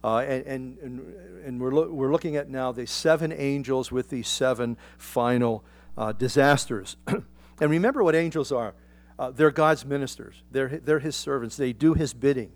[0.03, 1.15] Uh, and, and,
[1.45, 5.65] and we're, lo- we're looking at now the seven angels with these seven final
[5.97, 6.97] uh, disasters.
[7.07, 7.25] and
[7.61, 8.75] remember what angels are
[9.19, 12.53] uh, they're God's ministers, they're, they're his servants, they do his bidding,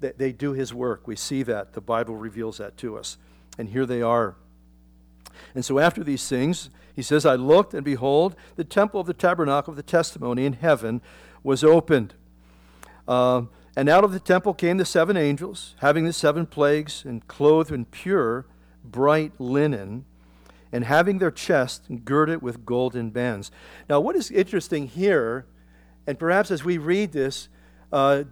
[0.00, 1.06] they, they do his work.
[1.06, 1.74] We see that.
[1.74, 3.18] The Bible reveals that to us.
[3.58, 4.36] And here they are.
[5.54, 9.14] And so, after these things, he says, I looked, and behold, the temple of the
[9.14, 11.00] tabernacle of the testimony in heaven
[11.42, 12.14] was opened.
[13.06, 13.42] Uh,
[13.76, 17.72] and out of the temple came the seven angels, having the seven plagues, and clothed
[17.72, 18.46] in pure,
[18.84, 20.04] bright linen,
[20.72, 23.50] and having their chests girded with golden bands.
[23.88, 25.46] Now, what is interesting here,
[26.06, 27.48] and perhaps as we read this,
[27.92, 28.24] uh,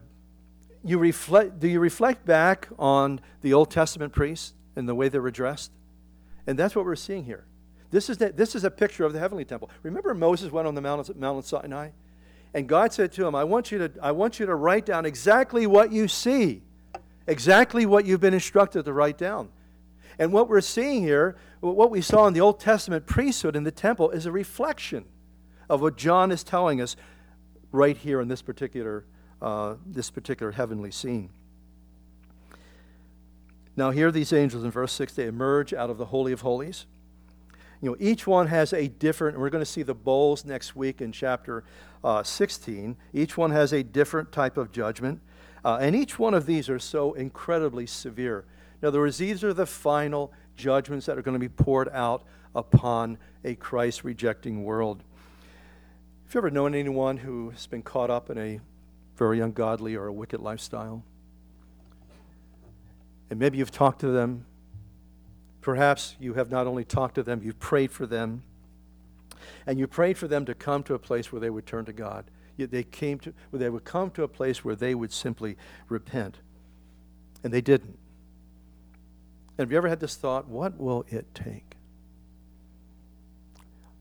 [0.85, 5.19] you reflect, do you reflect back on the Old Testament priests and the way they
[5.19, 5.73] were dressed?
[6.47, 7.47] And that's what we're seeing here.
[7.91, 9.71] This is, the, this is a picture of the heavenly temple.
[9.83, 11.91] Remember Moses went on the mountain, Mount Sinai?
[12.55, 15.07] And God said to him, I want, you to, I want you to write down
[15.07, 16.63] exactly what you see,
[17.27, 19.51] exactly what you've been instructed to write down.
[20.19, 23.71] And what we're seeing here, what we saw in the Old Testament priesthood in the
[23.71, 25.05] temple, is a reflection
[25.69, 26.97] of what John is telling us
[27.71, 29.05] right here in this particular,
[29.41, 31.31] uh, this particular heavenly scene.
[33.77, 36.87] Now, here these angels in verse 6, they emerge out of the Holy of Holies.
[37.81, 41.01] You know, each one has a different, we're going to see the bowls next week
[41.01, 41.65] in chapter
[42.03, 42.97] uh, 16.
[43.13, 45.21] Each one has a different type of judgment.
[45.65, 48.45] Uh, and each one of these are so incredibly severe.
[48.83, 52.25] In other words, these are the final judgments that are going to be poured out
[52.55, 55.03] upon a Christ rejecting world.
[56.27, 58.61] Have you ever known anyone who has been caught up in a
[59.17, 61.03] very ungodly or a wicked lifestyle?
[63.31, 64.47] And maybe you've talked to them.
[65.69, 68.43] Perhaps you have not only talked to them, you've prayed for them.
[69.67, 71.93] And you prayed for them to come to a place where they would turn to
[71.93, 72.25] God.
[72.57, 75.59] They came to, they would come to a place where they would simply
[75.91, 76.39] repent.
[77.45, 77.99] And they didn't.
[79.59, 81.77] And have you ever had this thought, what will it take?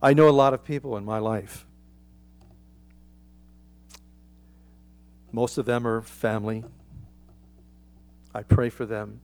[0.01, 1.65] I know a lot of people in my life.
[5.33, 6.63] Most of them are family.
[8.33, 9.19] I pray for them.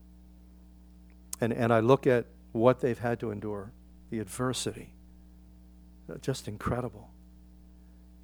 [1.40, 3.72] And, and I look at what they've had to endure,
[4.10, 4.94] the adversity.
[6.10, 7.10] Uh, just incredible.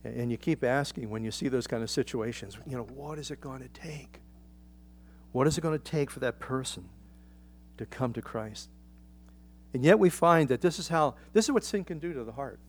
[0.04, 3.32] And you keep asking when you see those kind of situations, you know, what is
[3.32, 4.22] it going to take?
[5.34, 6.88] What is it going to take for that person
[7.80, 8.70] to come to Christ.
[9.74, 12.24] And yet we find that this is how, this is what sin can do to
[12.26, 12.60] the heart.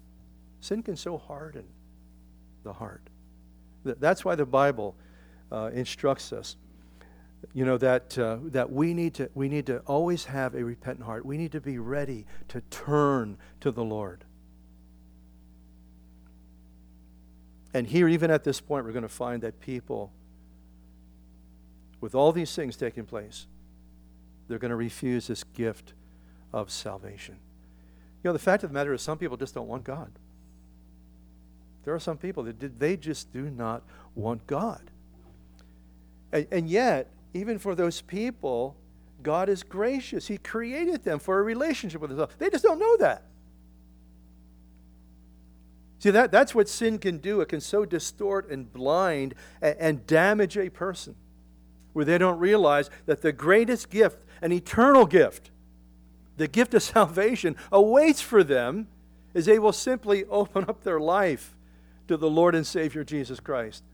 [0.60, 1.64] Sin can so harden
[2.62, 3.02] the heart.
[3.84, 4.94] That's why the Bible
[5.50, 6.56] uh, instructs us,
[7.52, 11.06] you know, that, uh, that we, need to, we need to always have a repentant
[11.06, 11.24] heart.
[11.24, 14.24] We need to be ready to turn to the Lord.
[17.72, 20.12] And here, even at this point, we're going to find that people,
[22.00, 23.46] with all these things taking place,
[24.48, 25.92] they're going to refuse this gift
[26.52, 27.36] of salvation.
[28.22, 30.10] You know, the fact of the matter is, some people just don't want God.
[31.84, 33.82] There are some people that they just do not
[34.14, 34.82] want God.
[36.32, 38.76] And, and yet, even for those people,
[39.22, 40.26] God is gracious.
[40.26, 42.36] He created them for a relationship with Himself.
[42.38, 43.24] They just don't know that.
[46.00, 47.42] See, that, that's what sin can do.
[47.42, 51.14] It can so distort and blind and, and damage a person
[51.92, 55.50] where they don't realize that the greatest gift, an eternal gift,
[56.36, 58.88] the gift of salvation, awaits for them
[59.34, 61.54] as they will simply open up their life
[62.08, 63.84] to the Lord and Savior Jesus Christ.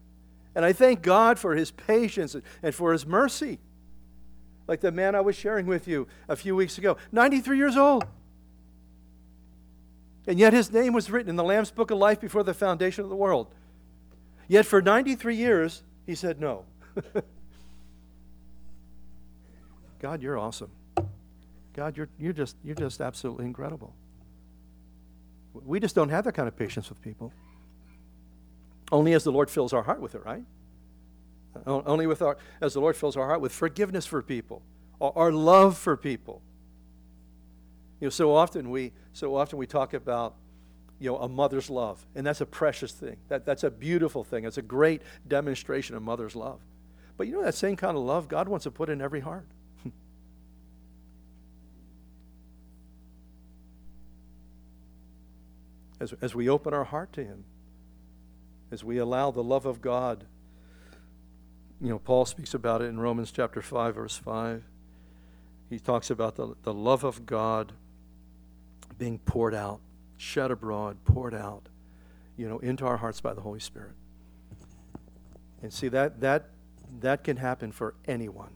[0.56, 3.58] And I thank God for his patience and for his mercy.
[4.66, 8.06] Like the man I was sharing with you a few weeks ago, 93 years old.
[10.26, 13.04] And yet his name was written in the Lamb's Book of Life before the foundation
[13.04, 13.54] of the world.
[14.48, 16.64] Yet for 93 years, he said no.
[20.00, 20.70] God, you're awesome.
[21.74, 23.94] God, you're, you're, just, you're just absolutely incredible.
[25.52, 27.30] We just don't have that kind of patience with people.
[28.92, 30.44] Only as the Lord fills our heart with it, right?
[31.66, 34.62] Only with our, as the Lord fills our heart with forgiveness for people,
[35.00, 36.42] our love for people.
[38.00, 40.34] You know, so often we, so often we talk about,
[40.98, 43.16] you know, a mother's love, and that's a precious thing.
[43.28, 44.44] That, that's a beautiful thing.
[44.44, 46.60] It's a great demonstration of mother's love.
[47.16, 49.46] But you know that same kind of love God wants to put in every heart.
[56.00, 57.44] as, as we open our heart to Him,
[58.76, 60.26] as we allow the love of God.
[61.80, 64.62] You know, Paul speaks about it in Romans chapter 5, verse 5.
[65.70, 67.72] He talks about the, the love of God
[68.98, 69.80] being poured out,
[70.18, 71.70] shed abroad, poured out,
[72.36, 73.94] you know, into our hearts by the Holy Spirit.
[75.62, 76.50] And see, that, that,
[77.00, 78.50] that can happen for anyone.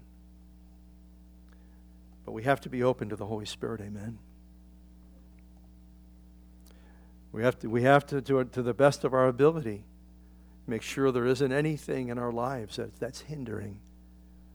[2.27, 4.19] But we have to be open to the Holy Spirit, amen.
[7.33, 9.85] We have to, we have to do it to the best of our ability.
[10.67, 13.81] Make sure there isn't anything in our lives that, that's hindering,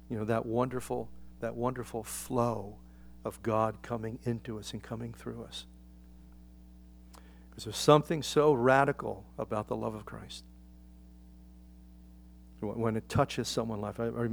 [0.10, 2.78] you know, that wonderful, that wonderful flow
[3.24, 5.66] of God coming into us and coming through us.
[7.50, 10.44] Because there's something so radical about the love of Christ.
[12.62, 14.28] When it touches someone's life, I, I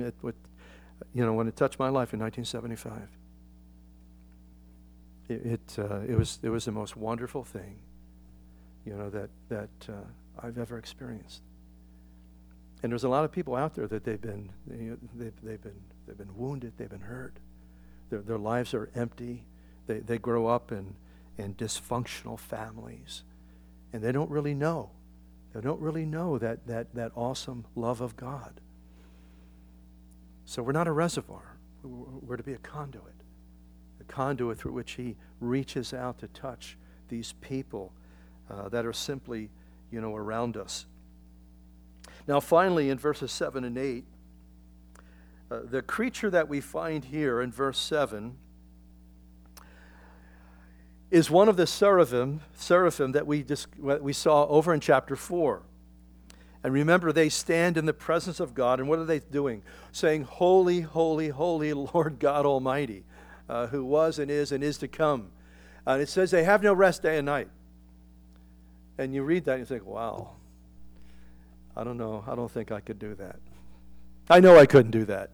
[1.14, 3.08] you know, when it touched my life in 1975,
[5.28, 7.78] it, it, uh, it, was, it was the most wonderful thing
[8.84, 11.42] you know, that, that uh, I've ever experienced.
[12.83, 15.62] And there's a lot of people out there that they've been, you know, they've, they've,
[15.62, 17.37] been, they've been wounded, they've been hurt.
[18.11, 19.45] Their, their lives are empty.
[19.87, 20.95] They, they grow up in,
[21.39, 23.22] in dysfunctional families.
[23.93, 24.91] And they don't really know.
[25.55, 28.61] They don't really know that, that, that awesome love of God.
[30.45, 31.57] So we're not a reservoir.
[31.83, 33.14] We're to be a conduit,
[34.01, 36.76] a conduit through which He reaches out to touch
[37.09, 37.93] these people
[38.51, 39.51] uh, that are simply,
[39.91, 40.87] you know, around us.
[42.26, 44.04] Now, finally, in verses 7 and 8,
[45.50, 48.36] uh, the creature that we find here in verse 7
[51.10, 55.62] is one of the seraphim, seraphim that we, just, we saw over in chapter 4.
[56.64, 59.62] And remember, they stand in the presence of God, and what are they doing?
[59.90, 63.04] Saying, Holy, holy, holy Lord God Almighty,
[63.48, 65.30] uh, who was and is and is to come.
[65.86, 67.48] And it says they have no rest day and night.
[68.98, 70.30] And you read that and you think, wow,
[71.76, 72.24] I don't know.
[72.26, 73.36] I don't think I could do that.
[74.28, 75.30] I know I couldn't do that.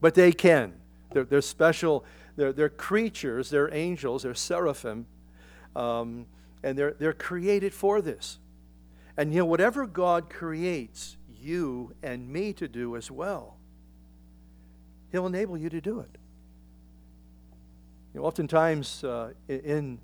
[0.00, 0.74] But they can.
[1.12, 2.04] They're, they're special,
[2.36, 5.06] they're, they're creatures, they're angels, they're seraphim,
[5.76, 6.26] um,
[6.62, 8.38] and they're, they're created for this.
[9.16, 13.56] And you know, whatever God creates you and me to do as well,
[15.12, 16.18] He'll enable you to do it.
[18.12, 20.00] You know, oftentimes uh, in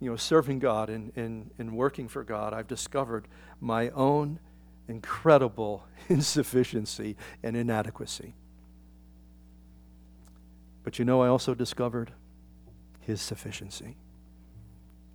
[0.00, 3.28] you know, serving God and, and, and working for God, I've discovered
[3.60, 4.38] my own
[4.90, 8.34] incredible insufficiency and inadequacy.
[10.82, 12.12] But you know, I also discovered
[13.00, 13.96] His sufficiency,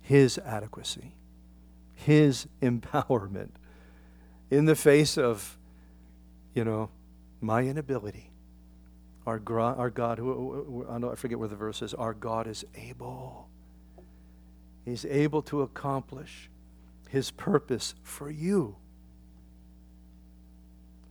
[0.00, 1.12] His adequacy,
[1.94, 3.50] His empowerment
[4.50, 5.58] in the face of,
[6.54, 6.90] you know,
[7.40, 8.30] my inability.
[9.26, 13.48] Our, our God, who I forget where the verse is, our God is able.
[14.84, 16.48] He's able to accomplish
[17.08, 18.76] His purpose for you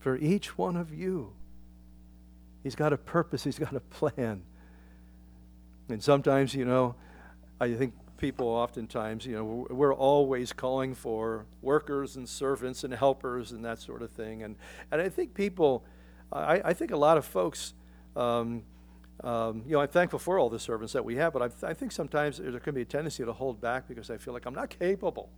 [0.06, 1.34] for each one of you.
[2.62, 4.44] He's got a purpose, He's got a plan.
[5.90, 6.94] And sometimes, you know,
[7.60, 13.52] I think people oftentimes, you know, we're always calling for workers and servants and helpers
[13.52, 14.44] and that sort of thing.
[14.44, 14.58] And,
[14.92, 15.84] and I think people,
[16.32, 17.74] I, I think a lot of folks,
[18.16, 18.62] um,
[19.24, 21.74] um, you know, I'm thankful for all the servants that we have, but I, I
[21.74, 24.54] think sometimes there can be a tendency to hold back because I feel like I'm
[24.54, 25.32] not capable.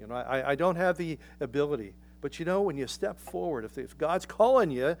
[0.00, 1.94] You know, I, I don't have the ability.
[2.20, 4.96] But you know, when you step forward, if, if God's calling you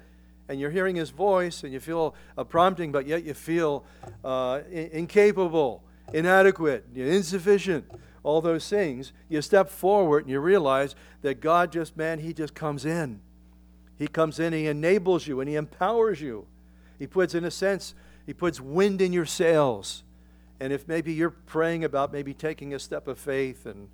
[0.48, 3.84] and you're hearing His voice and you feel a prompting, but yet you feel
[4.24, 7.90] uh, in- incapable, inadequate, insufficient,
[8.22, 12.54] all those things, you step forward and you realize that God just, man, He just
[12.54, 13.20] comes in.
[13.96, 16.46] He comes in, He enables you, and He empowers you.
[16.98, 17.94] He puts, in a sense,
[18.26, 20.04] He puts wind in your sails.
[20.60, 23.88] And if maybe you're praying about maybe taking a step of faith and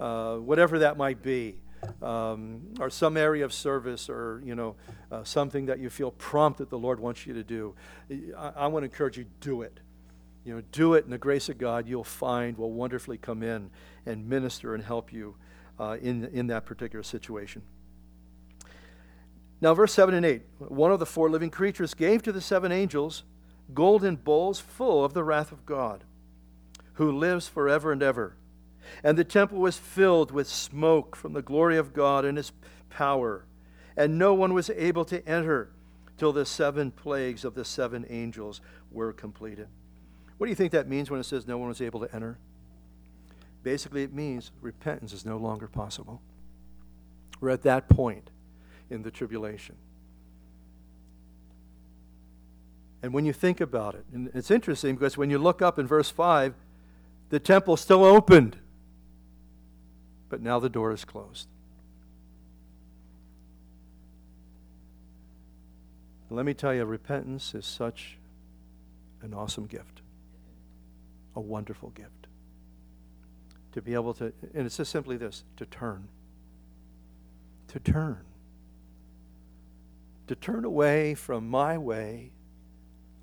[0.00, 1.56] uh, whatever that might be,
[2.02, 4.76] um, or some area of service or you know
[5.10, 7.74] uh, something that you feel prompt that the lord wants you to do
[8.36, 9.80] I, I want to encourage you do it.
[10.44, 13.70] You know do it in the grace of god you'll find will wonderfully come in
[14.06, 15.36] and minister and help you
[15.78, 17.62] uh, in, in that particular situation.
[19.60, 22.72] Now verse 7 and 8 one of the four living creatures gave to the seven
[22.72, 23.24] angels
[23.74, 26.04] golden bowls full of the wrath of god
[26.94, 28.36] who lives forever and ever
[29.02, 32.52] and the temple was filled with smoke from the glory of God and his
[32.90, 33.44] power.
[33.96, 35.70] And no one was able to enter
[36.16, 38.60] till the seven plagues of the seven angels
[38.90, 39.68] were completed.
[40.36, 42.38] What do you think that means when it says no one was able to enter?
[43.62, 46.20] Basically, it means repentance is no longer possible.
[47.40, 48.30] We're at that point
[48.90, 49.76] in the tribulation.
[53.02, 55.86] And when you think about it, and it's interesting because when you look up in
[55.86, 56.54] verse 5,
[57.30, 58.56] the temple still opened
[60.28, 61.48] but now the door is closed.
[66.30, 68.18] Let me tell you, repentance is such
[69.22, 70.02] an awesome gift,
[71.34, 72.26] a wonderful gift.
[73.72, 76.08] To be able to, and it's just simply this to turn.
[77.68, 78.24] To turn.
[80.26, 82.32] To turn away from my way,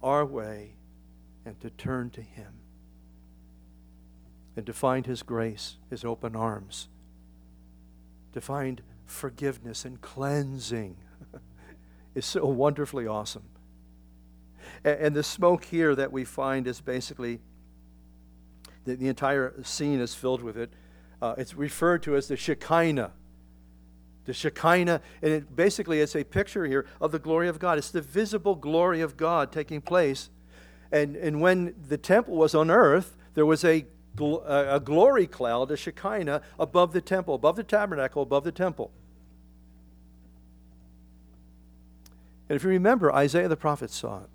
[0.01, 0.71] our way,
[1.45, 2.53] and to turn to Him.
[4.57, 6.87] And to find His grace, His open arms
[8.35, 10.97] to find forgiveness and cleansing
[12.15, 13.43] is so wonderfully awesome.
[14.83, 17.39] And, and, the smoke here that we find is basically
[18.83, 20.73] the, the entire scene is filled with it.
[21.21, 23.13] Uh, it's referred to as the Shekinah.
[24.25, 27.77] The Shekinah, and it basically it's a picture here of the glory of God.
[27.77, 30.29] It's the visible glory of God taking place.
[30.91, 33.85] And, and when the temple was on earth, there was a
[34.19, 38.91] Uh, a glory cloud, a Shekinah, above the temple, above the tabernacle, above the temple.
[42.47, 44.29] And if you remember, Isaiah the prophet saw it,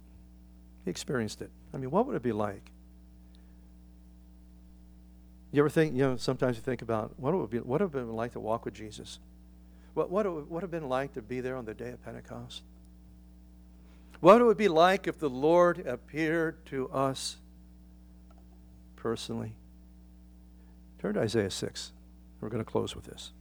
[0.84, 1.50] he experienced it.
[1.72, 2.70] I mean, what would it be like?
[5.52, 7.80] You ever think, you know, sometimes you think about what it would be, what would
[7.80, 9.18] have been like to walk with Jesus?
[9.94, 12.04] What, what, what would it have been like to be there on the day of
[12.04, 12.62] Pentecost?
[14.20, 17.36] What would it would be like if the Lord appeared to us
[18.96, 19.54] personally?
[21.00, 21.92] Turn to Isaiah 6.
[22.42, 23.32] We're going to close with this.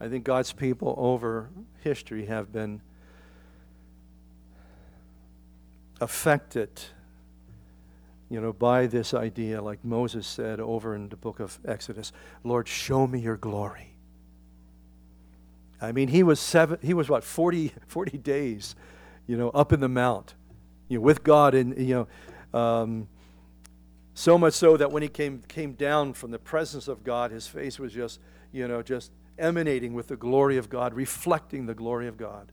[0.00, 1.48] I think God's people over
[1.84, 2.80] history have been
[6.00, 6.70] affected,
[8.28, 12.12] you know, by this idea, like Moses said over in the book of Exodus,
[12.42, 13.94] Lord, show me your glory.
[15.80, 18.74] I mean, he was seven, he was what, 40, 40 days,
[19.26, 20.34] you know, up in the mount,
[20.88, 22.06] you know, with God and, you
[22.52, 23.08] know, um,
[24.14, 27.46] so much so that when he came, came down from the presence of God, his
[27.46, 28.20] face was just,
[28.52, 32.52] you know, just emanating with the glory of God, reflecting the glory of God.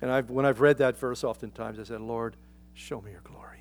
[0.00, 2.36] And I've, when I've read that verse, oftentimes I said, Lord,
[2.74, 3.60] show me your glory.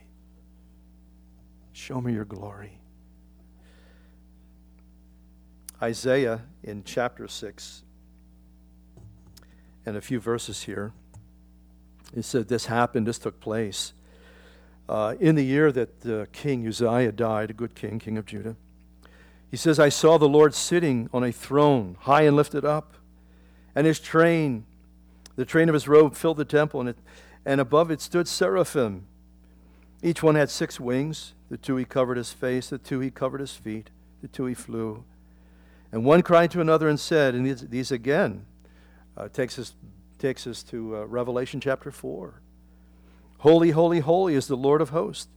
[1.72, 2.80] Show me your glory.
[5.82, 7.84] Isaiah in chapter 6,
[9.86, 10.94] and a few verses here,
[12.14, 13.94] it said this happened, this took place.
[14.88, 18.56] Uh, in the year that uh, King Uzziah died, a good king, king of Judah,
[19.50, 22.94] he says, I saw the Lord sitting on a throne, high and lifted up,
[23.74, 24.66] and his train,
[25.36, 26.98] the train of his robe, filled the temple, and, it,
[27.46, 29.08] and above it stood seraphim.
[30.04, 31.34] Each one had six wings.
[31.50, 33.92] The two he covered his face, the two he covered his feet,
[34.22, 35.04] the two he flew.
[35.92, 38.46] And one cried to another and said, and these, these again
[39.16, 39.74] uh, takes, us,
[40.18, 42.42] takes us to uh, Revelation chapter 4
[43.40, 45.28] Holy, holy, holy is the Lord of hosts.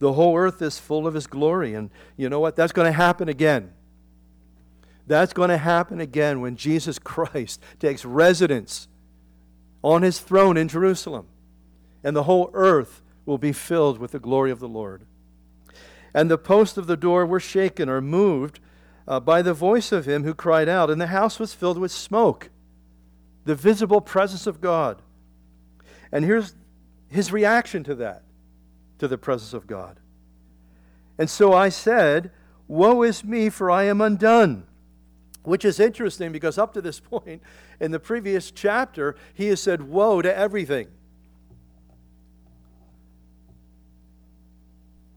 [0.00, 1.74] The whole earth is full of his glory.
[1.74, 2.56] And you know what?
[2.56, 3.72] That's going to happen again.
[5.06, 8.88] That's going to happen again when Jesus Christ takes residence
[9.82, 11.26] on his throne in Jerusalem.
[12.02, 15.06] And the whole earth will be filled with the glory of the Lord.
[16.12, 18.60] And the posts of the door were shaken or moved
[19.06, 21.92] uh, by the voice of him who cried out, and the house was filled with
[21.92, 22.50] smoke,
[23.44, 25.02] the visible presence of God.
[26.12, 26.54] And here's
[27.08, 28.22] his reaction to that
[28.98, 29.98] to the presence of God.
[31.18, 32.30] And so I said,
[32.66, 34.66] Woe is me, for I am undone.
[35.42, 37.42] Which is interesting because up to this point
[37.80, 40.88] in the previous chapter, he has said, Woe to everything.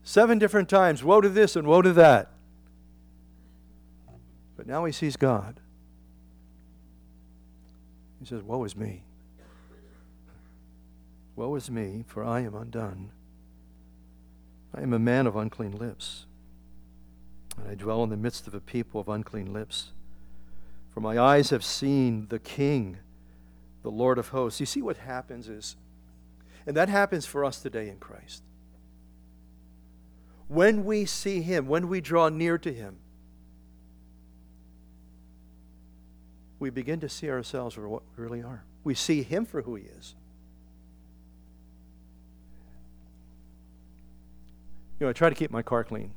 [0.07, 2.31] Seven different times, woe to this and woe to that.
[4.55, 5.59] But now he sees God.
[8.19, 9.03] He says, Woe is me.
[11.35, 13.11] Woe is me, for I am undone.
[14.73, 16.25] I am a man of unclean lips,
[17.57, 19.91] and I dwell in the midst of a people of unclean lips.
[20.89, 22.97] For my eyes have seen the King,
[23.83, 24.59] the Lord of hosts.
[24.59, 25.75] You see what happens is,
[26.65, 28.41] and that happens for us today in Christ.
[30.47, 32.97] When we see Him, when we draw near to Him,
[36.59, 38.63] we begin to see ourselves for what we really are.
[38.83, 40.15] We see Him for who He is.
[44.99, 46.11] you know, I try to keep my car clean.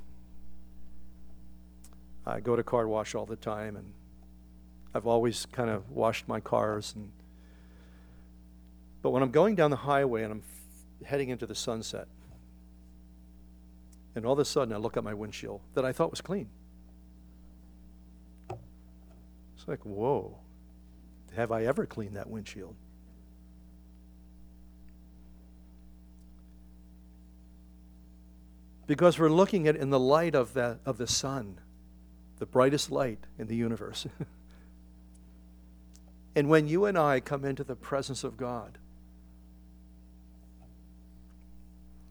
[2.27, 3.93] I go to car wash all the time, and
[4.95, 6.95] I've always kind of washed my cars.
[6.97, 7.11] And
[9.03, 10.43] but when I'm going down the highway and I'm
[11.03, 12.09] f- heading into the sunset,
[14.15, 16.49] and all of a sudden I look at my windshield that I thought was clean.
[19.57, 20.39] It's like, whoa,
[21.35, 22.75] have I ever cleaned that windshield?
[28.91, 31.61] because we're looking at it in the light of the, of the sun,
[32.41, 34.05] the brightest light in the universe.
[36.35, 38.79] and when you and I come into the presence of God,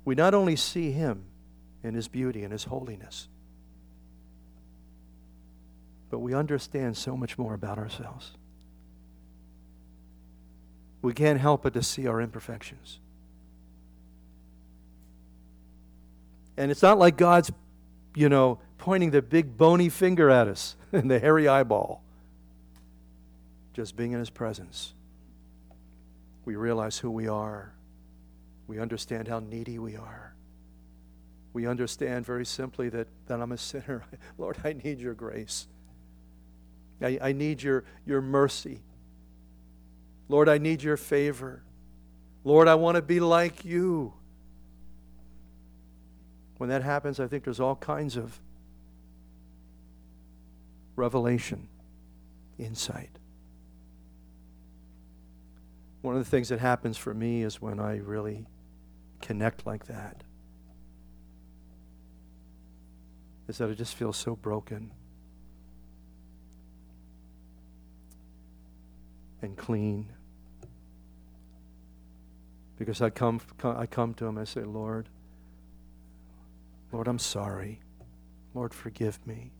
[0.05, 1.25] we not only see Him
[1.83, 3.27] in His beauty and His holiness,
[6.09, 8.31] but we understand so much more about ourselves.
[11.01, 12.99] We can't help but to see our imperfections.
[16.57, 17.51] And it's not like God's,
[18.15, 22.03] you know, pointing the big bony finger at us and the hairy eyeball.
[23.73, 24.93] Just being in His presence,
[26.43, 27.73] we realize who we are.
[28.67, 30.33] We understand how needy we are.
[31.53, 34.03] We understand very simply that, that I'm a sinner.
[34.37, 35.67] Lord, I need your grace.
[37.01, 38.81] I, I need your, your mercy.
[40.27, 41.63] Lord, I need your favor.
[42.43, 44.13] Lord, I want to be like you
[46.59, 48.37] when that happens, I think there's all kinds of
[50.97, 51.69] revelation,
[52.57, 53.17] insight.
[56.01, 58.45] One of the things that happens for me is when I really
[59.21, 60.21] connect like that,
[63.47, 64.91] is that I just feel so broken
[69.41, 70.07] and clean.
[72.77, 75.09] Because I come, I come to him, I say, Lord,
[76.91, 77.79] Lord, I'm sorry.
[78.53, 79.51] Lord, forgive me.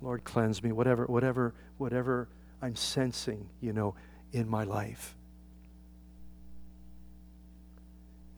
[0.00, 0.72] Lord, cleanse me.
[0.72, 2.28] Whatever, whatever, whatever
[2.62, 3.94] I'm sensing, you know,
[4.32, 5.16] in my life.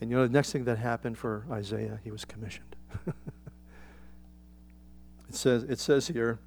[0.00, 2.74] And you know, the next thing that happened for Isaiah, he was commissioned.
[3.06, 3.14] it
[5.34, 6.38] says, it says here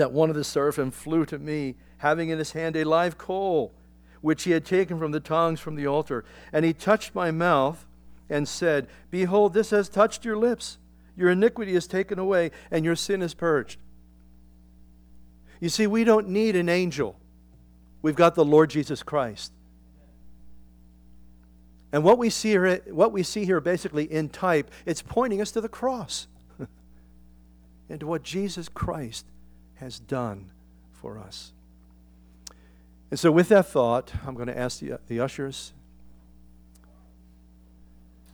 [0.00, 3.72] that one of the seraphim flew to me, having in his hand a live coal,
[4.20, 6.24] which he had taken from the tongs from the altar.
[6.52, 7.86] And he touched my mouth
[8.28, 10.78] and said, Behold, this has touched your lips.
[11.16, 13.78] Your iniquity is taken away, and your sin is purged.
[15.60, 17.16] You see, we don't need an angel.
[18.02, 19.52] We've got the Lord Jesus Christ.
[21.92, 25.52] And what we see here, what we see here basically in type, it's pointing us
[25.52, 26.26] to the cross
[27.88, 29.26] and to what Jesus Christ
[29.76, 30.50] has done
[30.92, 31.52] for us.
[33.10, 35.72] And so, with that thought, I'm going to ask the, the ushers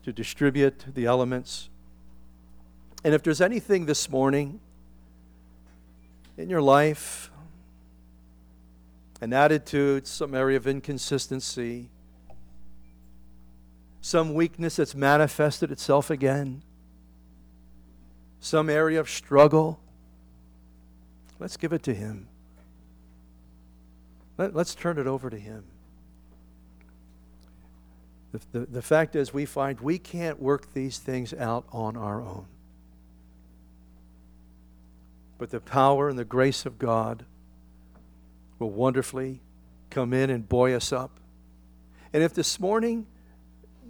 [0.04, 1.68] to distribute the elements.
[3.04, 4.60] And if there's anything this morning
[6.36, 7.30] in your life,
[9.20, 11.90] an attitude, some area of inconsistency,
[14.00, 16.62] some weakness that's manifested itself again,
[18.40, 19.78] some area of struggle,
[21.40, 22.28] let's give it to Him.
[24.38, 25.64] Let, us turn it over to Him.
[28.32, 32.22] The, the, the fact is, we find we can't work these things out on our
[32.22, 32.46] own.
[35.38, 37.24] But the power and the grace of God
[38.58, 39.40] will wonderfully
[39.88, 41.18] come in and buoy us up.
[42.12, 43.06] And if this morning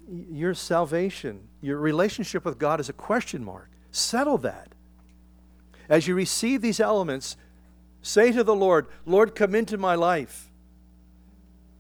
[0.09, 4.69] your salvation, your relationship with God is a question mark, settle that.
[5.91, 7.37] As you receive these elements,
[8.01, 10.49] say to the Lord, Lord, come into my life.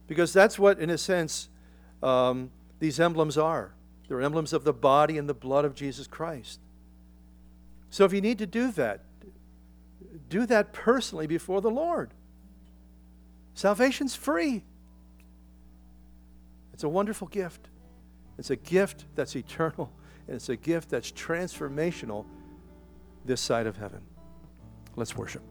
[0.08, 1.48] Because that's what, in a sense,
[2.02, 2.50] um,
[2.80, 3.72] these emblems are.
[4.08, 6.58] They're emblems of the body and the blood of Jesus Christ.
[7.90, 9.02] So if you need to do that,
[10.28, 12.10] do that personally before the Lord.
[13.54, 14.64] Salvation's free.
[16.72, 17.68] It's a wonderful gift.
[18.38, 19.92] It's a gift that's eternal,
[20.26, 22.24] and it's a gift that's transformational
[23.24, 24.00] this side of heaven.
[24.96, 25.42] Let's worship.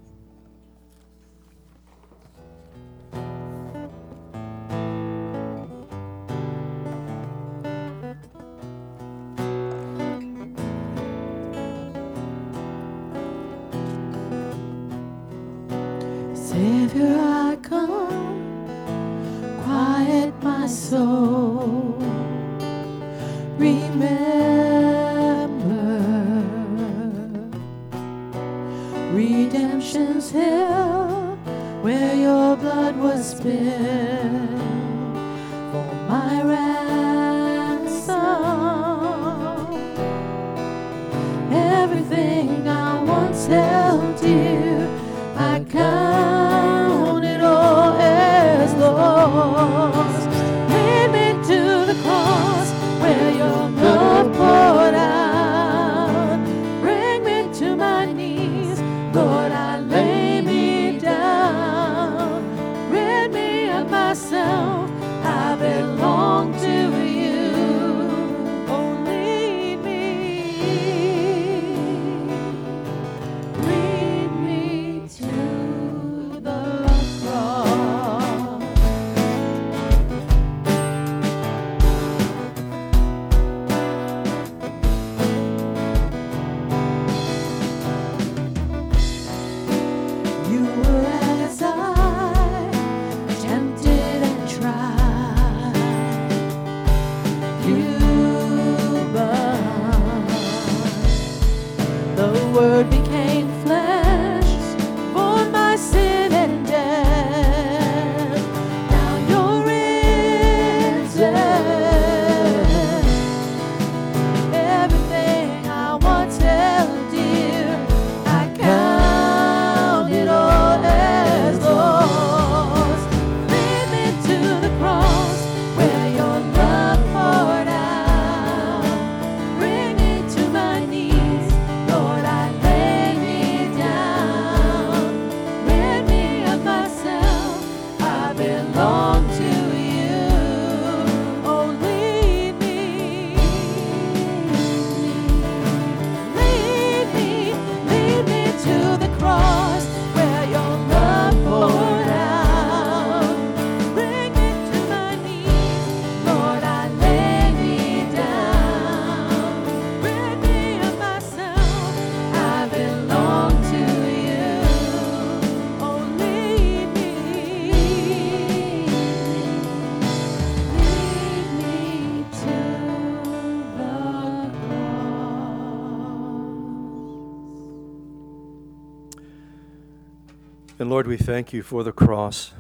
[180.80, 182.54] And Lord, we thank you for the cross.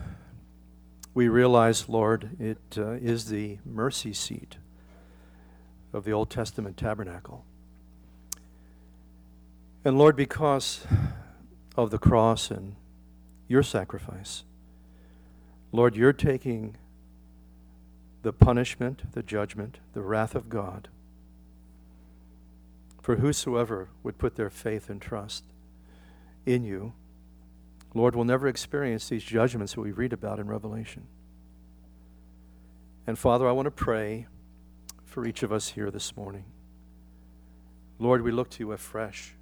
[1.13, 4.57] We realize, Lord, it uh, is the mercy seat
[5.93, 7.45] of the Old Testament tabernacle.
[9.85, 10.85] And Lord, because
[11.77, 12.75] of the cross and
[13.47, 14.43] your sacrifice,
[15.71, 16.75] Lord, you're taking
[18.21, 20.89] the punishment, the judgment, the wrath of God
[23.01, 25.45] for whosoever would put their faith and trust
[26.45, 26.93] in you,
[27.93, 31.07] Lord, will never experience these judgments that we read about in Revelation.
[33.07, 34.27] And Father, I want to pray
[35.05, 36.45] for each of us here this morning.
[37.97, 39.33] Lord, we look to you afresh.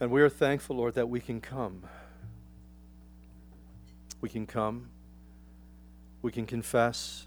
[0.00, 1.82] And we are thankful, Lord, that we can come.
[4.20, 4.88] We can come.
[6.22, 7.26] We can confess.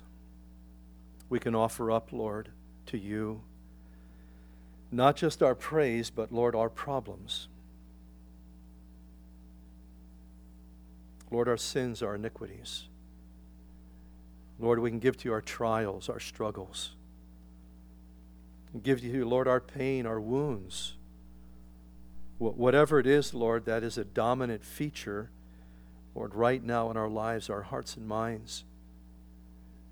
[1.29, 2.49] We can offer up, Lord,
[2.87, 3.41] to you
[4.91, 7.47] not just our praise, but, Lord, our problems.
[11.31, 12.83] Lord, our sins, our iniquities.
[14.59, 16.91] Lord, we can give to you our trials, our struggles.
[18.83, 20.95] Give to you, Lord, our pain, our wounds.
[22.37, 25.29] Whatever it is, Lord, that is a dominant feature,
[26.15, 28.63] Lord, right now in our lives, our hearts and minds.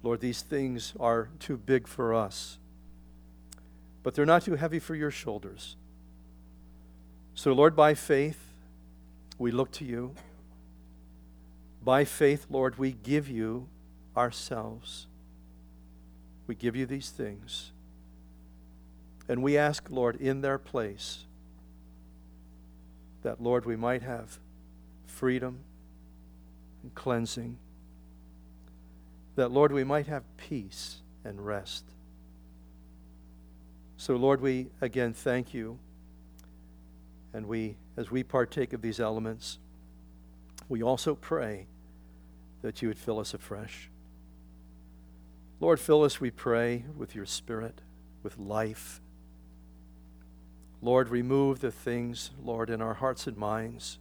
[0.03, 2.57] Lord, these things are too big for us
[4.07, 5.75] but they're not too heavy for your shoulders.
[7.35, 8.39] So, Lord, by faith,
[9.37, 10.15] we look to you.
[11.87, 13.69] By faith, Lord, we give you
[14.17, 15.07] ourselves.
[16.45, 17.71] We give you these things.
[19.29, 21.19] And we ask, Lord, in their place,
[23.21, 24.37] that, Lord, we might have
[25.05, 25.59] freedom
[26.83, 27.57] and cleansing.
[29.37, 31.85] That, Lord, we might have peace and rest.
[33.95, 35.79] So, Lord, we again thank you.
[37.31, 39.59] And we, as we partake of these elements,
[40.67, 41.65] we also pray
[42.61, 43.89] that you would fill us afresh.
[45.59, 47.81] Lord, fill us, we pray, with your spirit,
[48.23, 49.01] with life.
[50.81, 53.97] Lord, remove the things, Lord, in our hearts and minds,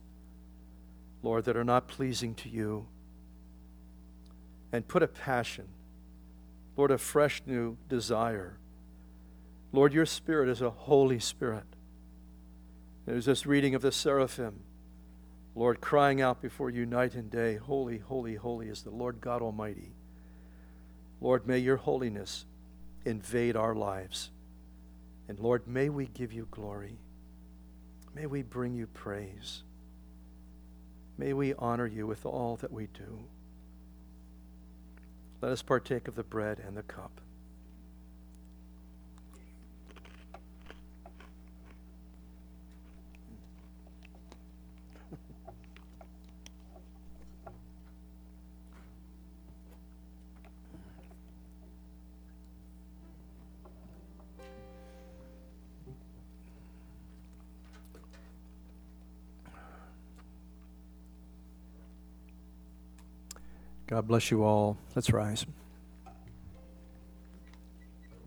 [1.23, 2.87] Lord, that are not pleasing to you.
[4.73, 5.69] And put a passion,
[6.77, 8.59] Lord, a fresh new desire
[9.77, 11.67] Lord, your spirit is a Holy Spirit.
[13.05, 14.61] There's this reading of the seraphim,
[15.57, 19.41] Lord, crying out before you night and day, Holy, holy, holy is the Lord God
[19.41, 19.95] Almighty.
[21.19, 22.45] Lord, may your holiness
[23.07, 24.29] invade our lives.
[25.29, 26.99] And Lord, may we give you glory.
[28.15, 29.63] May we bring you praise.
[31.17, 33.25] May we honor you with all that we do.
[35.41, 37.23] Let us partake of the bread and the cup.
[63.87, 64.76] God bless you all.
[64.95, 65.47] Let's rise.